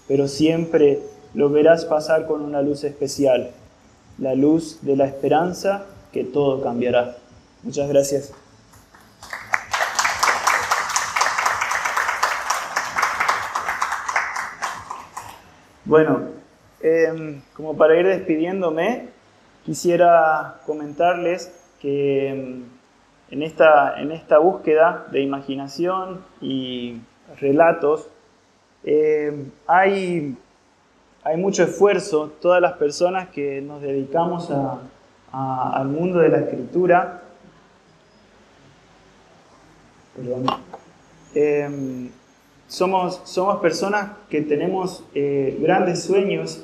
pero 0.07 0.27
siempre 0.27 0.99
lo 1.33 1.49
verás 1.49 1.85
pasar 1.85 2.27
con 2.27 2.41
una 2.41 2.61
luz 2.61 2.83
especial, 2.83 3.49
la 4.19 4.35
luz 4.35 4.79
de 4.83 4.95
la 4.95 5.05
esperanza 5.05 5.85
que 6.11 6.23
todo 6.23 6.61
cambiará. 6.61 7.17
Muchas 7.63 7.89
gracias. 7.89 8.31
Bueno, 15.89 16.21
em, 16.81 17.41
como 17.55 17.75
para 17.75 17.99
ir 17.99 18.05
despidiéndome, 18.05 19.07
quisiera 19.65 20.59
comentarles 20.67 21.51
que 21.81 22.61
mm, 23.31 23.33
en 23.33 23.41
esta, 23.41 23.99
en 23.99 24.11
esta 24.11 24.37
búsqueda 24.37 25.07
de 25.11 25.21
imaginación 25.21 26.23
y 26.41 27.01
relatos 27.39 28.07
eh, 28.83 29.47
hay, 29.65 30.37
hay 31.23 31.37
mucho 31.37 31.63
esfuerzo, 31.63 32.33
todas 32.39 32.61
las 32.61 32.73
personas 32.73 33.29
que 33.29 33.59
nos 33.59 33.81
dedicamos 33.81 34.51
al 35.31 35.87
mundo 35.87 36.19
de 36.19 36.29
la 36.29 36.37
escritura, 36.37 37.23
em, 41.33 42.11
somos, 42.69 43.19
somos 43.25 43.59
personas 43.59 44.11
que 44.29 44.41
tenemos 44.41 45.03
eh, 45.15 45.57
grandes 45.59 46.03
sueños 46.03 46.63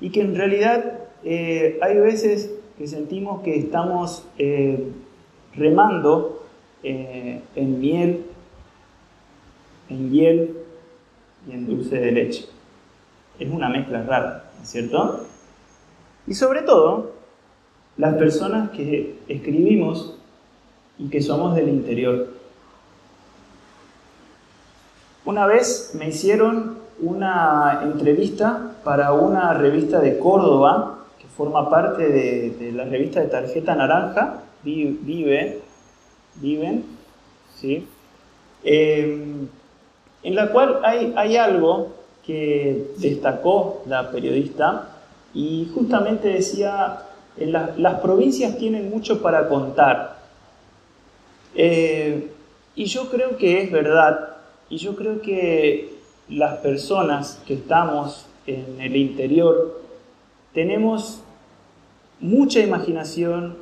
y 0.00 0.10
que 0.10 0.20
en 0.20 0.34
realidad 0.34 0.98
eh, 1.24 1.78
hay 1.80 1.96
veces 1.98 2.52
que 2.76 2.86
sentimos 2.86 3.42
que 3.42 3.56
estamos 3.56 4.26
eh, 4.36 4.90
remando 5.54 6.42
en 6.82 7.80
miel, 7.80 8.26
en 9.88 10.10
hiel 10.12 10.56
y 11.48 11.52
en 11.52 11.66
dulce 11.66 11.96
de 11.96 12.12
leche. 12.12 12.46
Es 13.40 13.50
una 13.50 13.68
mezcla 13.68 14.04
rara, 14.04 14.50
¿no 14.56 14.62
es 14.62 14.68
cierto? 14.68 15.26
Y 16.28 16.34
sobre 16.34 16.62
todo, 16.62 17.12
las 17.96 18.14
personas 18.14 18.70
que 18.70 19.18
escribimos 19.26 20.16
y 20.98 21.08
que 21.08 21.20
somos 21.20 21.54
del 21.54 21.68
interior. 21.68 22.35
Una 25.26 25.46
vez 25.46 25.92
me 25.98 26.08
hicieron 26.08 26.78
una 27.00 27.80
entrevista 27.82 28.72
para 28.82 29.12
una 29.12 29.52
revista 29.52 30.00
de 30.00 30.18
Córdoba 30.18 30.96
forma 31.36 31.68
parte 31.68 32.08
de, 32.08 32.72
la 32.72 32.84
revista 32.84 33.20
de 33.20 33.28
Tarjeta 33.28 33.74
Naranja, 33.74 34.42
Vive, 34.62 35.60
Viven, 36.36 36.84
¿sí? 37.54 37.86
Em, 38.64 39.46
en 40.22 40.34
la 40.34 40.50
cual 40.50 40.80
hay, 40.82 41.12
hay 41.14 41.36
algo 41.36 41.94
que 42.24 42.88
destacó 42.96 43.82
la 43.86 44.10
periodista 44.10 44.88
y 45.34 45.70
justamente 45.74 46.28
decía, 46.28 47.02
las 47.36 48.00
provincias 48.00 48.56
tienen 48.56 48.90
mucho 48.90 49.20
para 49.20 49.48
contar. 49.48 50.16
Eh, 51.54 52.30
y 52.74 52.86
yo 52.86 53.10
creo 53.10 53.36
que 53.36 53.62
es 53.62 53.70
verdad, 53.70 54.35
y 54.68 54.78
yo 54.78 54.96
creo 54.96 55.20
que 55.20 55.96
las 56.28 56.58
personas 56.58 57.40
que 57.46 57.54
estamos 57.54 58.26
en 58.46 58.80
el 58.80 58.96
interior 58.96 59.80
tenemos 60.52 61.20
mucha 62.20 62.60
imaginación, 62.60 63.56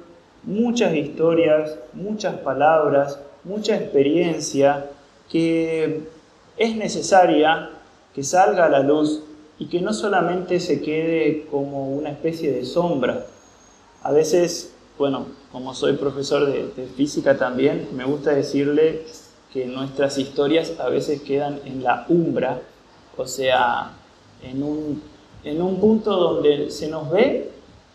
muchas 0.45 0.95
historias, 0.95 1.79
muchas 1.93 2.37
palabras, 2.39 3.19
mucha 3.43 3.77
experiencia 3.77 4.91
que 5.31 6.03
es 6.57 6.77
necesaria 6.77 7.71
que 8.15 8.23
salga 8.23 8.67
a 8.67 8.69
la 8.69 8.81
luz 8.81 9.23
y 9.59 9.67
que 9.67 9.81
no 9.81 9.93
solamente 9.93 10.61
se 10.61 10.81
quede 10.81 11.47
como 11.51 11.95
una 11.95 12.11
especie 12.11 12.53
de 12.53 12.65
sombra. 12.65 13.27
A 14.03 14.13
veces, 14.13 14.73
bueno, 14.99 15.27
como 15.51 15.75
soy 15.75 15.95
profesor 15.95 16.47
de, 16.47 16.87
física 16.97 17.37
también, 17.37 17.89
me 17.95 18.05
gusta 18.05 18.33
decirle 18.33 19.03
que 19.55 19.67
nuestras 19.67 20.19
historias 20.19 20.75
a 20.81 20.89
veces 20.89 21.23
quedan 21.23 21.61
en 21.65 21.85
la 21.85 22.07
umbra, 22.09 22.61
o 23.17 23.25
sea, 23.25 23.93
en 24.43 24.65
un, 24.65 25.01
en 25.45 25.63
un 25.63 25.79
punto 25.79 26.11
donde 26.17 26.73
se 26.73 26.89
nos 26.89 27.09
ve, 27.09 27.53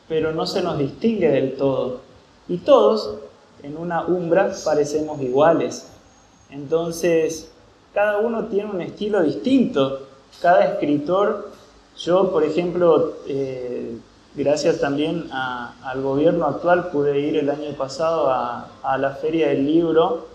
pero 0.07 0.31
no 0.31 0.47
se 0.47 0.63
nos 0.63 0.77
distingue 0.79 1.27
del 1.27 1.57
todo. 1.57 1.99
Y 2.47 2.59
todos, 2.59 3.15
en 3.61 3.75
una 3.75 4.05
umbra, 4.05 4.53
parecemos 4.63 5.21
iguales. 5.21 5.89
Entonces, 6.49 7.51
cada 7.93 8.19
uno 8.19 8.45
tiene 8.45 8.71
un 8.71 8.81
estilo 8.81 9.21
distinto. 9.21 10.07
Cada 10.41 10.63
escritor, 10.63 11.51
yo, 11.97 12.31
por 12.31 12.45
ejemplo, 12.45 13.15
eh, 13.27 13.97
gracias 14.33 14.79
también 14.79 15.27
al 15.29 16.01
gobierno 16.01 16.45
actual, 16.45 16.89
pude 16.89 17.19
ir 17.19 17.35
el 17.35 17.49
año 17.49 17.73
pasado 17.73 18.29
a, 18.29 18.69
a 18.81 18.97
la 18.97 19.11
Feria 19.11 19.49
del 19.49 19.65
Libro 19.65 20.28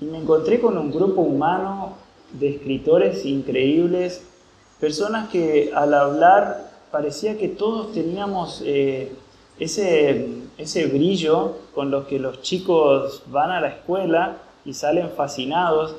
y 0.00 0.04
me 0.04 0.18
encontré 0.18 0.60
con 0.60 0.76
un 0.76 0.90
grupo 0.90 1.22
humano 1.22 1.94
de 2.32 2.50
escritores 2.50 3.24
increíbles, 3.24 4.22
personas 4.80 5.28
que 5.28 5.72
al 5.74 5.94
hablar 5.94 6.70
parecía 6.90 7.38
que 7.38 7.48
todos 7.48 7.92
teníamos 7.92 8.62
eh, 8.64 9.12
ese, 9.58 10.28
ese 10.58 10.86
brillo 10.86 11.54
con 11.74 11.90
los 11.90 12.06
que 12.06 12.18
los 12.18 12.42
chicos 12.42 13.22
van 13.28 13.50
a 13.50 13.60
la 13.60 13.68
escuela 13.68 14.38
y 14.64 14.74
salen 14.74 15.10
fascinados, 15.16 15.94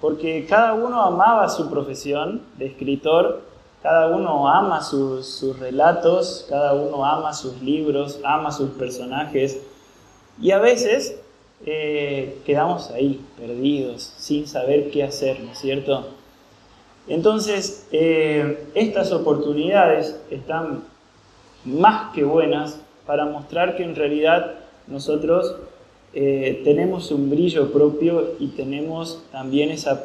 porque 0.00 0.46
cada 0.48 0.74
uno 0.74 1.02
amaba 1.02 1.48
su 1.48 1.70
profesión 1.70 2.42
de 2.58 2.66
escritor 2.66 3.52
cada 3.82 4.14
uno 4.14 4.48
ama 4.48 4.80
sus, 4.80 5.26
sus 5.26 5.58
relatos, 5.58 6.46
cada 6.48 6.72
uno 6.72 7.04
ama 7.04 7.34
sus 7.34 7.60
libros, 7.60 8.20
ama 8.22 8.52
sus 8.52 8.70
personajes. 8.70 9.60
Y 10.40 10.52
a 10.52 10.60
veces 10.60 11.20
eh, 11.64 12.38
quedamos 12.44 12.90
ahí, 12.90 13.20
perdidos, 13.38 14.02
sin 14.16 14.48
saber 14.48 14.90
qué 14.90 15.04
hacer, 15.04 15.38
¿no 15.40 15.52
es 15.52 15.58
cierto? 15.58 16.08
Entonces, 17.06 17.86
eh, 17.92 18.66
estas 18.74 19.12
oportunidades 19.12 20.20
están 20.30 20.82
más 21.64 22.12
que 22.14 22.24
buenas 22.24 22.80
para 23.06 23.26
mostrar 23.26 23.76
que 23.76 23.84
en 23.84 23.94
realidad 23.94 24.54
nosotros 24.88 25.54
eh, 26.14 26.62
tenemos 26.64 27.12
un 27.12 27.30
brillo 27.30 27.72
propio 27.72 28.34
y 28.40 28.48
tenemos 28.48 29.22
también 29.30 29.70
esa 29.70 30.02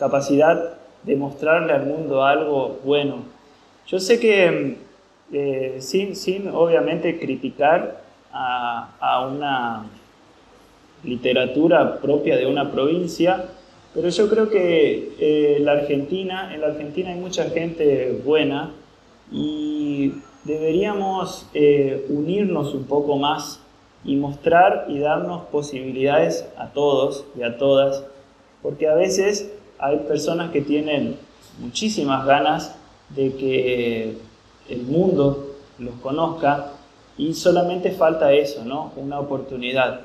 capacidad 0.00 0.78
de 1.04 1.14
mostrarle 1.14 1.74
al 1.74 1.86
mundo 1.86 2.24
algo 2.24 2.80
bueno. 2.84 3.22
Yo 3.86 4.00
sé 4.00 4.18
que 4.18 4.78
sin, 5.78 6.16
sin 6.16 6.48
obviamente 6.48 7.20
criticar 7.20 8.02
a, 8.32 8.90
a 8.98 9.26
una 9.26 9.86
literatura 11.04 12.00
propia 12.00 12.36
de 12.36 12.46
una 12.46 12.70
provincia, 12.72 13.46
pero 13.94 14.08
yo 14.08 14.28
creo 14.28 14.50
que 14.50 15.12
eh, 15.18 15.58
la 15.60 15.72
Argentina, 15.72 16.54
en 16.54 16.60
la 16.60 16.68
Argentina 16.68 17.10
hay 17.10 17.18
mucha 17.18 17.50
gente 17.50 18.20
buena 18.24 18.72
y 19.30 20.12
deberíamos 20.44 21.46
eh, 21.54 22.06
unirnos 22.08 22.74
un 22.74 22.84
poco 22.84 23.16
más 23.16 23.60
y 24.04 24.16
mostrar 24.16 24.86
y 24.88 24.98
darnos 24.98 25.46
posibilidades 25.46 26.48
a 26.56 26.68
todos 26.68 27.24
y 27.36 27.42
a 27.42 27.58
todas, 27.58 28.04
porque 28.62 28.88
a 28.88 28.94
veces 28.94 29.52
hay 29.78 29.98
personas 29.98 30.50
que 30.50 30.60
tienen 30.60 31.16
muchísimas 31.58 32.24
ganas 32.26 32.76
de 33.10 33.34
que 33.34 34.16
el 34.68 34.82
mundo 34.82 35.54
los 35.78 35.94
conozca 35.96 36.72
y 37.16 37.34
solamente 37.34 37.90
falta 37.90 38.32
eso, 38.32 38.64
¿no? 38.64 38.92
Una 38.96 39.18
oportunidad. 39.18 40.02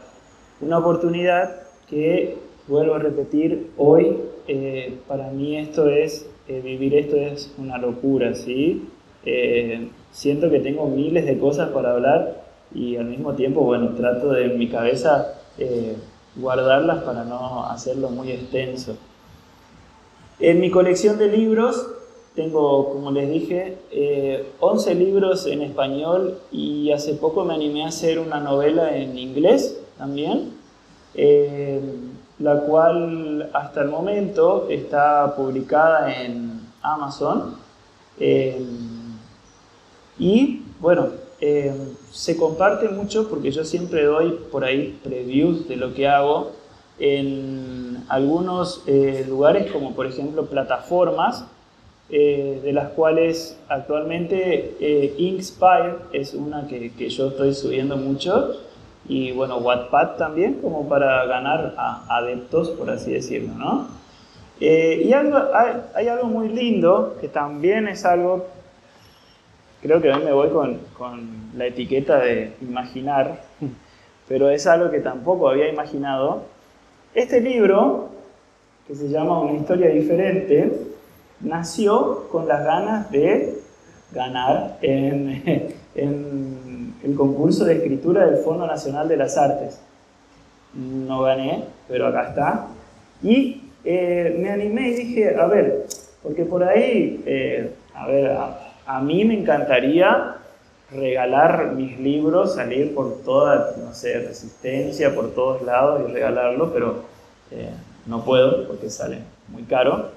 Una 0.66 0.78
oportunidad 0.78 1.56
que, 1.90 2.38
vuelvo 2.70 2.96
a 2.96 3.00
repetir, 3.00 3.72
hoy 3.78 4.16
eh, 4.48 4.98
para 5.10 5.30
mí 5.30 5.58
esto 5.58 5.90
es, 5.90 6.26
eh, 6.48 6.62
vivir 6.64 6.96
esto 6.96 7.18
es 7.18 7.54
una 7.58 7.78
locura, 7.78 8.34
¿sí? 8.34 8.88
Eh, 9.26 9.90
siento 10.14 10.50
que 10.50 10.60
tengo 10.60 10.88
miles 10.88 11.26
de 11.26 11.38
cosas 11.38 11.70
para 11.72 11.92
hablar 11.92 12.46
y 12.74 12.96
al 12.96 13.06
mismo 13.06 13.34
tiempo, 13.34 13.62
bueno, 13.62 13.90
trato 13.96 14.32
de 14.32 14.46
en 14.46 14.58
mi 14.58 14.70
cabeza 14.70 15.34
guardarlas 16.36 17.04
para 17.04 17.26
no 17.26 17.66
hacerlo 17.66 18.10
muy 18.10 18.32
extenso. 18.32 18.96
En 20.40 20.62
mi 20.62 20.72
colección 20.72 21.18
de 21.18 21.28
libros 21.28 21.88
tengo, 22.36 22.90
como 22.90 23.12
les 23.12 23.30
dije, 23.30 23.78
11 24.60 24.96
libros 24.96 25.46
en 25.46 25.62
español 25.62 26.40
y 26.52 26.92
hace 26.92 27.14
poco 27.14 27.44
me 27.44 27.54
animé 27.54 27.84
a 27.84 27.90
hacer 27.90 28.18
una 28.18 28.40
novela 28.40 28.98
en 28.98 29.18
inglés 29.18 29.83
también, 30.04 30.52
eh, 31.16 31.80
la 32.40 32.60
cual 32.60 33.50
hasta 33.54 33.84
el 33.84 33.88
momento 33.88 34.68
está 34.70 35.34
publicada 35.34 36.22
en 36.22 36.60
Amazon. 36.82 37.56
Eh, 38.20 38.62
y 40.20 40.62
bueno, 40.82 41.08
eh, 41.40 41.74
se 42.12 42.36
comparte 42.36 42.90
mucho 42.90 43.30
porque 43.30 43.50
yo 43.52 43.64
siempre 43.64 44.04
doy 44.04 44.32
por 44.52 44.66
ahí 44.66 45.00
previews 45.02 45.70
de 45.70 45.78
lo 45.78 45.94
que 45.94 46.06
hago 46.06 46.52
en 47.00 48.04
algunos 48.10 48.84
lugares 49.28 49.72
como 49.72 49.96
por 49.96 50.06
ejemplo 50.06 50.46
plataformas 50.46 51.46
de 52.10 52.72
las 52.72 52.90
cuales 52.92 53.58
actualmente 53.68 55.16
Inkspire 55.18 55.96
es 56.12 56.34
una 56.36 56.68
que 56.68 57.10
yo 57.10 57.30
estoy 57.30 57.54
subiendo 57.54 57.98
mucho 57.98 58.60
y 59.08 59.32
bueno, 59.34 59.58
Wattpad 59.58 60.16
también, 60.18 60.56
como 60.62 60.88
para 60.88 61.26
ganar 61.26 61.76
adeptos, 62.08 62.70
por 62.72 62.90
así 62.90 63.12
decirlo, 63.12 63.54
¿no? 63.56 63.88
Eh, 64.62 65.04
y 65.06 65.14
algo, 65.14 65.40
hay, 65.94 66.08
algo 66.08 66.28
muy 66.28 66.48
lindo, 66.48 67.18
que 67.20 67.28
también 67.28 67.88
es 67.88 68.06
algo, 68.06 68.46
creo 69.82 70.02
que 70.02 70.10
hoy 70.10 70.24
me 70.24 70.32
voy 70.32 70.50
con, 70.50 70.78
con 70.98 71.52
la 71.58 71.66
etiqueta 71.66 72.20
de 72.20 72.54
imaginar, 72.62 73.42
pero 74.28 74.50
es 74.50 74.66
algo 74.68 74.90
que 74.90 75.00
tampoco 75.00 75.50
había 75.50 75.68
imaginado. 75.68 76.44
Este 77.14 77.42
libro, 77.42 78.10
que 78.88 78.96
se 78.96 79.10
llama 79.10 79.42
Una 79.42 79.60
historia 79.60 79.90
diferente, 79.90 80.72
nació 81.42 82.30
con 82.32 82.48
las 82.48 82.64
ganas 82.64 83.12
de 83.12 83.60
ganar 84.14 84.78
en, 84.82 85.74
en 85.96 86.73
el 87.04 87.16
concurso 87.16 87.66
de 87.66 87.76
escritura 87.76 88.26
del 88.26 88.38
Fondo 88.38 88.66
Nacional 88.66 89.08
de 89.08 89.18
las 89.18 89.38
Artes. 89.38 89.82
No 90.74 91.22
gané, 91.22 91.66
pero 91.88 92.08
acá 92.08 92.30
está. 92.30 92.68
Y 93.22 93.62
eh, 93.84 94.38
me 94.40 94.50
animé 94.50 94.90
y 94.90 94.94
dije, 94.94 95.36
a 95.38 95.46
ver, 95.48 95.86
porque 96.24 96.46
por 96.46 96.64
ahí, 96.64 97.22
eh, 97.26 97.74
a 97.94 98.08
ver, 98.08 98.38
a, 98.86 99.02
mí 99.02 99.26
me 99.26 99.40
encantaría 99.40 100.36
regalar 100.92 101.74
mis 101.74 102.00
libros, 102.00 102.56
salir 102.56 102.96
por 102.96 103.22
toda, 103.24 103.76
no 103.84 103.94
sé, 103.94 104.20
resistencia, 104.20 105.14
por 105.14 105.34
todos 105.34 105.62
lados 105.64 106.02
y 106.08 106.12
regalarlo, 106.12 106.72
pero 106.72 107.04
eh, 107.52 107.70
no 108.06 108.24
puedo 108.24 108.68
porque 108.68 108.90
sale 108.90 109.20
muy 109.50 109.64
caro. 109.64 110.12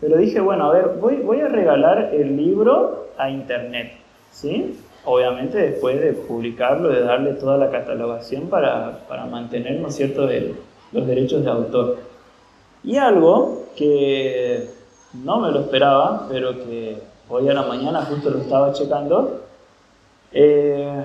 Pero 0.00 0.16
dije, 0.16 0.40
bueno, 0.40 0.64
a 0.64 0.72
ver, 0.72 0.88
voy, 1.00 1.16
voy 1.16 1.40
a 1.40 1.48
regalar 1.48 2.10
el 2.12 2.36
libro 2.36 3.08
a 3.16 3.30
internet, 3.30 3.92
¿sí? 4.32 4.76
Obviamente 5.04 5.58
después 5.58 6.00
de 6.00 6.12
publicarlo, 6.12 6.88
de 6.88 7.02
darle 7.02 7.34
toda 7.34 7.58
la 7.58 7.70
catalogación 7.70 8.48
para, 8.48 9.06
para 9.08 9.26
mantener, 9.26 9.80
¿no 9.80 9.88
es 9.88 9.96
cierto?, 9.96 10.28
los 10.92 11.06
derechos 11.06 11.44
de 11.44 11.50
autor. 11.50 11.98
Y 12.82 12.96
algo 12.96 13.64
que 13.76 14.68
no 15.24 15.40
me 15.40 15.50
lo 15.50 15.60
esperaba, 15.60 16.26
pero 16.30 16.52
que 16.52 16.98
hoy 17.28 17.48
a 17.48 17.54
la 17.54 17.62
mañana 17.62 18.04
justo 18.04 18.30
lo 18.30 18.38
estaba 18.38 18.72
checando, 18.72 19.42
eh, 20.32 21.04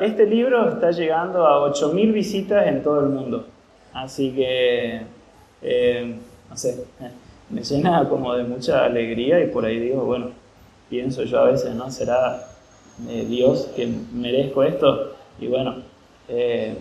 este 0.00 0.26
libro 0.26 0.68
está 0.68 0.90
llegando 0.90 1.46
a 1.46 1.68
8.000 1.70 2.12
visitas 2.12 2.66
en 2.66 2.82
todo 2.82 3.00
el 3.00 3.06
mundo. 3.06 3.46
Así 3.92 4.32
que, 4.32 5.02
eh, 5.62 6.14
no 6.48 6.56
sé, 6.56 6.84
me 7.50 7.62
llena 7.62 8.08
como 8.08 8.34
de 8.34 8.44
mucha 8.44 8.84
alegría 8.84 9.40
y 9.40 9.48
por 9.48 9.64
ahí 9.64 9.78
digo, 9.78 10.04
bueno, 10.04 10.30
pienso 10.88 11.24
yo 11.24 11.40
a 11.40 11.44
veces, 11.44 11.74
¿no? 11.74 11.90
Será 11.90 12.44
Dios 13.06 13.70
que 13.76 13.86
merezco 14.12 14.62
esto. 14.62 15.14
Y 15.40 15.46
bueno, 15.46 15.76
eh, 16.28 16.76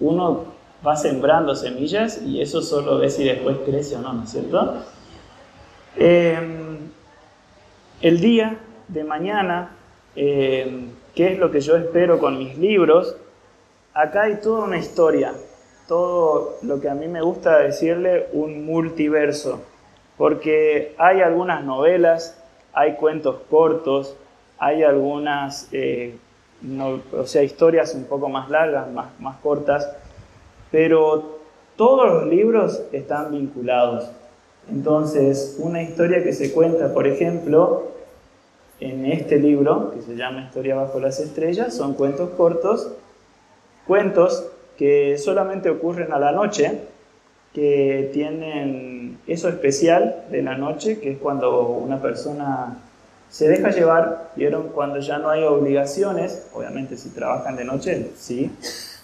uno 0.00 0.44
va 0.86 0.96
sembrando 0.96 1.54
semillas 1.54 2.22
y 2.22 2.40
eso 2.40 2.62
solo 2.62 2.98
ve 2.98 3.10
si 3.10 3.24
después 3.24 3.56
crece 3.64 3.96
o 3.96 4.00
no, 4.00 4.12
¿no 4.12 4.24
es 4.24 4.30
cierto? 4.30 4.76
Em, 5.96 6.78
el 8.00 8.20
día 8.20 8.58
de 8.86 9.02
mañana, 9.02 9.70
¿qué 10.14 10.92
es 11.16 11.38
lo 11.38 11.50
que 11.50 11.60
yo 11.60 11.76
espero 11.76 12.20
con 12.20 12.38
mis 12.38 12.56
libros? 12.56 13.16
Acá 13.92 14.22
hay 14.22 14.36
toda 14.36 14.64
una 14.64 14.78
historia, 14.78 15.34
todo 15.88 16.58
lo 16.62 16.80
que 16.80 16.88
a 16.88 16.94
mí 16.94 17.08
me 17.08 17.20
gusta 17.20 17.58
decirle 17.58 18.28
un 18.32 18.64
multiverso, 18.64 19.60
porque 20.16 20.94
hay 20.98 21.20
algunas 21.22 21.64
novelas, 21.64 22.40
hay 22.72 22.94
cuentos 22.94 23.40
cortos, 23.50 24.14
hay 24.58 24.82
algunas, 24.82 25.68
eh, 25.72 26.16
o 27.12 27.26
sea, 27.26 27.42
historias 27.42 27.94
un 27.94 28.04
poco 28.04 28.28
más 28.28 28.50
largas, 28.50 28.90
más, 28.90 29.08
más 29.20 29.36
cortas, 29.38 29.88
pero 30.70 31.38
todos 31.76 32.10
los 32.10 32.26
libros 32.26 32.82
están 32.92 33.30
vinculados. 33.30 34.10
Entonces, 34.70 35.56
una 35.60 35.82
historia 35.82 36.22
que 36.22 36.32
se 36.32 36.52
cuenta, 36.52 36.92
por 36.92 37.06
ejemplo, 37.06 37.92
en 38.80 39.06
este 39.06 39.38
libro, 39.38 39.92
que 39.92 40.02
se 40.02 40.14
llama 40.14 40.42
Historia 40.42 40.76
bajo 40.76 41.00
las 41.00 41.18
estrellas, 41.20 41.74
son 41.74 41.94
cuentos 41.94 42.30
cortos, 42.30 42.92
cuentos 43.86 44.46
que 44.76 45.18
solamente 45.18 45.70
ocurren 45.70 46.12
a 46.12 46.18
la 46.18 46.32
noche, 46.32 46.80
que 47.54 48.10
tienen 48.12 49.18
eso 49.26 49.48
especial 49.48 50.26
de 50.30 50.42
la 50.42 50.56
noche, 50.56 51.00
que 51.00 51.12
es 51.12 51.18
cuando 51.18 51.62
una 51.62 52.00
persona 52.00 52.78
se 53.30 53.48
deja 53.48 53.70
llevar, 53.70 54.30
vieron, 54.36 54.68
cuando 54.68 55.00
ya 55.00 55.18
no 55.18 55.28
hay 55.28 55.44
obligaciones, 55.44 56.46
obviamente 56.54 56.96
si 56.96 57.10
trabajan 57.10 57.56
de 57.56 57.64
noche, 57.64 58.10
sí, 58.16 58.50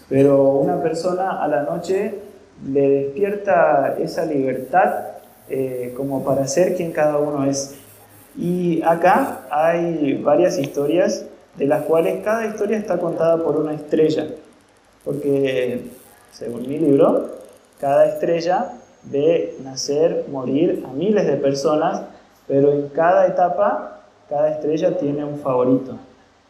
pero 0.08 0.42
una 0.44 0.82
persona 0.82 1.42
a 1.42 1.48
la 1.48 1.62
noche 1.62 2.14
le 2.66 2.88
despierta 2.88 3.96
esa 3.98 4.24
libertad 4.24 5.08
eh, 5.48 5.92
como 5.96 6.24
para 6.24 6.46
ser 6.46 6.74
quien 6.76 6.92
cada 6.92 7.18
uno 7.18 7.44
es. 7.44 7.76
Y 8.36 8.82
acá 8.82 9.42
hay 9.50 10.20
varias 10.22 10.58
historias, 10.58 11.26
de 11.56 11.66
las 11.66 11.82
cuales 11.82 12.24
cada 12.24 12.46
historia 12.46 12.78
está 12.78 12.98
contada 12.98 13.42
por 13.42 13.56
una 13.56 13.74
estrella, 13.74 14.26
porque 15.04 15.82
según 16.32 16.62
mi 16.62 16.78
libro, 16.78 17.30
cada 17.78 18.06
estrella 18.06 18.72
ve 19.04 19.56
nacer, 19.62 20.24
morir 20.28 20.84
a 20.88 20.92
miles 20.92 21.26
de 21.26 21.36
personas 21.36 22.02
pero 22.46 22.72
en 22.72 22.88
cada 22.88 23.26
etapa, 23.26 24.03
cada 24.28 24.50
estrella 24.50 24.96
tiene 24.98 25.24
un 25.24 25.38
favorito. 25.38 25.96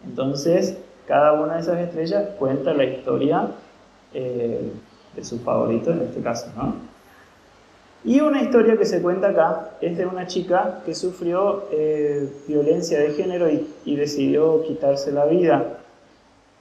Entonces, 0.05 0.77
cada 1.07 1.33
una 1.33 1.55
de 1.55 1.61
esas 1.61 1.79
estrellas 1.79 2.31
cuenta 2.39 2.73
la 2.73 2.85
historia 2.85 3.49
eh, 4.13 4.71
de 5.15 5.25
su 5.25 5.39
favorito 5.41 5.91
en 5.93 6.03
este 6.03 6.21
caso, 6.21 6.47
¿no? 6.57 6.75
Y 8.07 8.21
una 8.21 8.43
historia 8.43 8.77
que 8.77 8.85
se 8.85 9.01
cuenta 9.01 9.29
acá 9.29 9.71
es 9.81 9.97
de 9.97 10.05
una 10.05 10.27
chica 10.27 10.83
que 10.85 10.95
sufrió 10.95 11.65
eh, 11.73 12.31
violencia 12.47 13.01
de 13.01 13.13
género 13.13 13.49
y, 13.49 13.97
decidió 13.97 14.63
quitarse 14.63 15.11
la 15.11 15.25
vida 15.25 15.79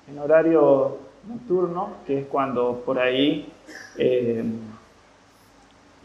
en 0.09 0.19
horario 0.19 0.99
nocturno, 1.27 1.89
que 2.07 2.19
es 2.19 2.27
cuando 2.27 2.81
por 2.85 2.97
ahí 2.97 3.51
eh, 3.97 4.41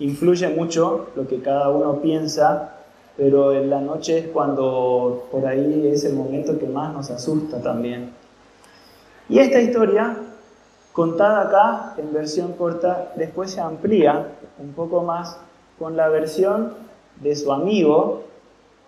influye 0.01 0.49
mucho 0.49 1.11
lo 1.15 1.29
que 1.29 1.41
cada 1.41 1.69
uno 1.71 2.01
piensa, 2.01 2.78
pero 3.19 3.53
en 3.53 3.69
la 3.69 3.81
noche 3.81 4.19
es 4.19 4.27
cuando 4.29 5.27
por 5.33 5.45
ahí 5.45 5.91
es 5.93 6.05
el 6.05 6.14
momento 6.14 6.57
que 6.57 6.69
más 6.69 6.95
nos 6.95 7.11
asusta 7.11 7.61
también. 7.61 8.12
Y 9.29 9.41
esta 9.41 9.61
historia 9.61 10.16
contada 10.93 11.49
acá 11.49 11.95
en 11.99 12.12
versión 12.12 12.53
corta, 12.53 13.12
después 13.16 13.51
se 13.51 13.61
amplía 13.61 14.29
un 14.61 14.73
poco 14.73 15.03
más 15.03 15.37
con 15.81 15.97
la 15.97 16.09
versión 16.09 16.75
de 17.21 17.35
su 17.35 17.53
amigo, 17.53 18.23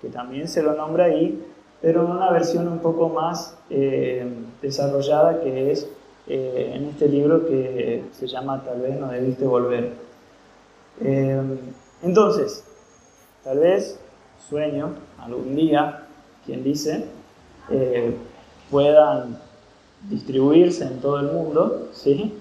que 0.01 0.09
también 0.09 0.47
se 0.47 0.63
lo 0.63 0.75
nombra 0.75 1.07
ahí, 1.07 1.45
pero 1.83 2.05
en 2.05 2.13
una 2.13 2.31
versión 2.31 2.69
un 2.69 2.79
poco 2.79 3.09
más 3.09 3.57
eh, 3.69 4.33
desarrollada 4.63 5.41
que 5.41 5.73
es 5.73 5.89
eh, 6.29 6.73
en 6.77 6.85
este 6.85 7.09
libro 7.09 7.47
que 7.47 8.05
se 8.13 8.29
llama 8.29 8.63
Tal 8.65 8.81
vez 8.81 8.97
no 8.97 9.09
debiste 9.09 9.45
volver. 9.45 9.91
Eh, 11.01 11.43
entonces, 12.05 12.63
tal 13.43 13.59
vez 13.59 13.99
sueño 14.51 14.91
algún 15.19 15.55
día, 15.55 16.03
quien 16.45 16.65
dice, 16.65 17.07
puedan 18.71 19.39
distribuirse 20.09 20.85
en 20.85 21.01
todo 21.01 21.21
el 21.21 21.27
mundo, 21.27 21.89
¿sí? 21.93 22.35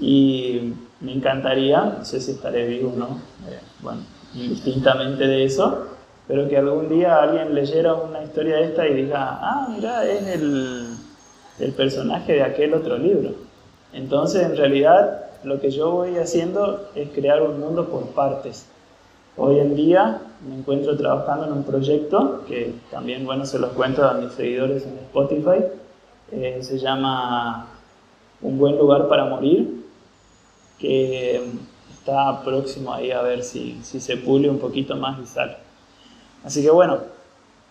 Y 0.00 0.72
me 1.00 1.12
encantaría, 1.12 1.96
no 1.98 2.04
sé 2.04 2.20
si 2.20 2.32
estaré 2.32 2.66
vivo 2.66 2.92
o 2.94 2.98
no, 2.98 3.06
eh, 3.48 3.60
bueno, 3.80 4.00
indistintamente 4.34 5.26
de 5.26 5.44
eso, 5.44 5.88
pero 6.26 6.48
que 6.48 6.56
algún 6.56 6.88
día 6.88 7.20
alguien 7.20 7.54
leyera 7.54 7.94
una 7.94 8.22
historia 8.22 8.56
de 8.56 8.64
esta 8.64 8.88
y 8.88 8.94
diga, 8.94 9.38
ah, 9.40 9.68
mira, 9.70 10.08
es 10.08 10.26
el, 10.28 10.86
el 11.58 11.72
personaje 11.72 12.34
de 12.34 12.42
aquel 12.42 12.74
otro 12.74 12.96
libro. 12.96 13.34
Entonces, 13.92 14.42
en 14.42 14.56
realidad, 14.56 15.26
lo 15.44 15.60
que 15.60 15.70
yo 15.70 15.90
voy 15.90 16.16
haciendo 16.16 16.88
es 16.94 17.10
crear 17.10 17.42
un 17.42 17.60
mundo 17.60 17.88
por 17.88 18.06
partes. 18.10 18.66
Hoy 19.36 19.58
en 19.58 19.74
día 19.74 20.20
me 20.48 20.56
encuentro 20.56 20.96
trabajando 20.96 21.46
en 21.46 21.52
un 21.52 21.64
proyecto 21.64 22.44
que 22.46 22.74
también, 22.90 23.24
bueno, 23.24 23.46
se 23.46 23.58
los 23.58 23.70
cuento 23.72 24.04
a 24.04 24.14
mis 24.14 24.32
seguidores 24.32 24.84
en 24.84 24.98
Spotify, 24.98 25.64
eh, 26.30 26.58
se 26.62 26.78
llama 26.78 27.68
Un 28.40 28.58
buen 28.58 28.76
lugar 28.76 29.08
para 29.08 29.24
morir, 29.26 29.84
que 30.78 31.40
está 31.92 32.42
próximo 32.42 32.92
ahí 32.92 33.12
a 33.12 33.22
ver 33.22 33.44
si, 33.44 33.80
si 33.82 34.00
se 34.00 34.16
pule 34.16 34.50
un 34.50 34.58
poquito 34.58 34.96
más 34.96 35.20
y 35.20 35.26
sale. 35.26 35.56
Así 36.44 36.62
que 36.62 36.70
bueno, 36.70 36.98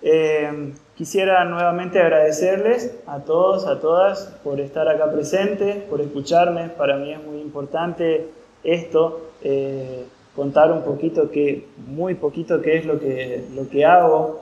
eh, 0.02 0.74
quisiera 0.96 1.46
nuevamente 1.46 2.00
agradecerles 2.00 2.96
a 3.06 3.20
todos, 3.20 3.66
a 3.68 3.80
todas, 3.80 4.34
por 4.44 4.60
estar 4.60 4.88
acá 4.88 5.12
presentes, 5.12 5.84
por 5.84 6.02
escucharme. 6.02 6.70
Para 6.70 6.98
mí 6.98 7.12
es 7.12 7.24
muy 7.24 7.40
importante 7.42 8.30
esto, 8.64 9.32
eh, 9.42 10.06
contar 10.36 10.72
un 10.72 10.84
poquito, 10.84 11.30
que, 11.32 11.66
muy 11.88 12.16
poquito 12.16 12.62
qué 12.62 12.78
es 12.78 12.86
lo 12.86 13.00
que, 13.00 13.44
lo 13.56 13.70
que 13.70 13.86
hago. 13.86 14.42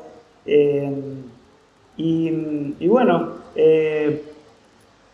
y, 1.98 2.88
bueno, 2.88 3.34
eh, 3.56 4.24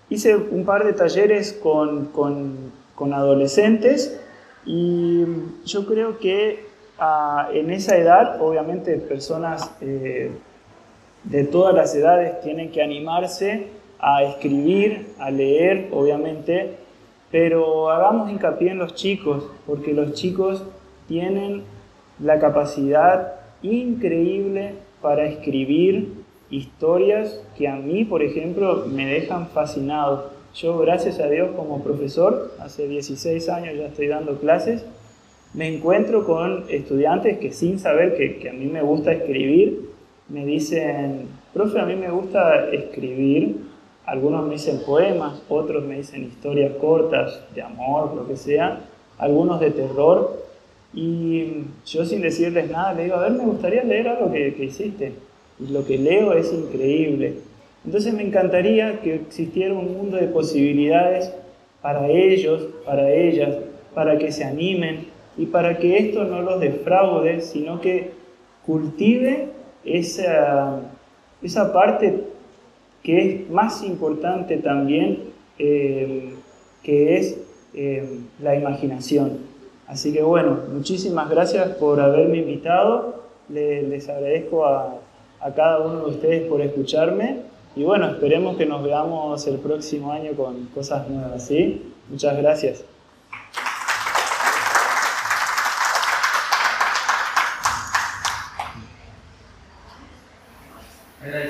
hice 0.09 0.36
un 0.36 0.65
par 0.65 0.86
de 0.86 0.93
talleres 0.93 1.53
con, 1.53 2.07
con, 2.07 2.73
adolescentes 3.13 4.19
y 4.65 5.26
yo 5.65 5.86
creo 5.86 6.17
que 6.19 6.65
ah, 6.97 7.49
en 7.53 7.71
esa 7.71 7.97
edad, 7.97 8.41
obviamente 8.41 8.97
personas 8.97 9.69
eh, 9.82 10.32
de 11.23 11.43
todas 11.43 11.76
las 11.76 11.93
edades 11.93 12.41
tienen 12.41 12.71
que 12.71 12.82
animarse 12.82 13.67
a 13.99 14.23
escribir, 14.23 15.07
a 15.19 15.32
leer, 15.32 15.89
obviamente, 15.91 16.78
pero 17.36 17.91
hagamos 17.91 18.31
hincapié 18.31 18.71
en 18.71 18.77
los 18.77 18.95
chicos, 18.95 19.43
porque 19.67 19.93
los 19.93 20.13
chicos 20.13 20.63
tienen 21.05 21.63
la 22.17 22.39
capacidad 22.39 23.33
increíble 23.61 24.75
para 25.01 25.25
escribir 25.25 26.13
historias 26.49 27.41
que 27.57 27.67
a 27.67 27.75
mí, 27.75 28.05
por 28.05 28.23
ejemplo, 28.23 28.86
me 28.88 29.05
dejan 29.05 29.49
fascinado. 29.49 30.31
Yo, 30.53 30.77
gracias 30.77 31.19
a 31.19 31.27
Dios, 31.27 31.49
como 31.57 31.83
profesor, 31.83 32.53
hace 32.61 32.88
16 32.88 33.49
años 33.49 33.75
ya 33.75 33.88
estoy 33.88 34.07
dando 34.07 34.39
clases, 34.39 34.86
me 35.53 35.67
encuentro 35.67 36.25
con 36.25 36.63
estudiantes 36.69 37.38
que 37.39 37.51
sin 37.51 37.79
saber 37.79 38.15
que, 38.15 38.49
a 38.49 38.53
mí 38.53 38.67
me 38.67 38.81
gusta 38.81 39.11
escribir, 39.11 39.89
me 40.29 40.45
dicen, 40.45 41.27
profe, 41.53 41.81
a 41.81 41.86
mí 41.86 41.97
me 41.97 42.11
gusta 42.11 42.69
escribir, 42.69 43.57
algunos 44.06 44.45
me 44.45 44.53
dicen 44.53 44.82
poemas, 44.86 45.41
otros 45.49 45.84
me 45.84 45.97
dicen 45.97 46.24
historias 46.24 46.74
cortas 46.80 47.41
de 47.53 47.62
amor, 47.62 48.14
lo 48.16 48.28
que 48.28 48.38
sea, 48.38 48.82
algunos 49.18 49.60
de 49.60 49.72
terror, 49.72 50.43
y 50.93 51.64
yo 51.86 52.06
sin 52.06 52.22
decirles 52.22 52.70
nada 52.70 52.93
le 52.93 53.03
digo, 53.06 53.16
a 53.16 53.22
ver, 53.22 53.32
me 53.32 53.43
gustaría 53.43 53.84
leer 53.84 54.08
algo 54.08 54.32
que, 54.32 54.53
que 54.53 54.66
hiciste 54.66 55.14
y 55.60 55.72
lo 55.72 55.86
que 55.86 55.97
leo 55.97 56.34
es 56.34 56.51
increíble. 56.53 57.36
Entonces 57.86 58.14
me 58.14 58.24
encantaría 58.24 59.01
que 59.01 59.16
existiera 59.16 59.74
un 59.74 59.93
mundo 59.93 60.18
de 60.18 60.28
posibilidades 60.28 61.32
para 61.82 62.08
ellos, 62.08 62.68
para 62.86 63.12
ellas, 63.12 63.56
para 63.93 64.18
que 64.18 64.32
se 64.32 64.43
animen 64.43 65.08
y 65.38 65.45
para 65.47 65.78
que 65.78 65.97
esto 65.97 66.24
no 66.24 66.41
los 66.41 66.60
defraude, 66.60 67.41
sino 67.41 67.82
que 67.82 68.12
cultive 68.66 69.49
esa, 69.84 70.80
esa 71.43 71.74
parte 71.74 72.24
que 73.06 73.22
es 73.22 73.49
más 73.51 73.84
importante 73.84 74.58
también, 74.58 75.20
eh, 75.60 76.34
que 76.82 77.18
es 77.18 77.38
eh, 77.76 78.20
la 78.41 78.56
imaginación. 78.56 79.38
Así 79.88 80.12
que 80.12 80.24
bueno, 80.24 80.58
muchísimas 80.74 81.30
gracias 81.30 81.76
por 81.78 82.01
haberme 82.01 82.39
invitado. 82.39 83.24
les 83.47 84.10
agradezco 84.10 84.66
a, 84.66 84.99
a 85.39 85.53
cada 85.53 85.82
uno 85.82 86.06
de 86.06 86.12
ustedes 86.16 86.41
por 86.49 86.62
escucharme 86.62 87.41
y 87.76 87.84
bueno, 87.84 88.08
esperemos 88.08 88.58
que 88.58 88.66
nos 88.66 88.84
veamos 88.84 89.45
el 89.45 89.58
próximo 89.58 90.12
año 90.12 90.32
con 90.32 90.66
cosas 90.74 91.08
nuevas, 91.08 91.45
¿sí? 91.45 91.93
Muchas 92.10 92.36
gracias. 92.38 92.94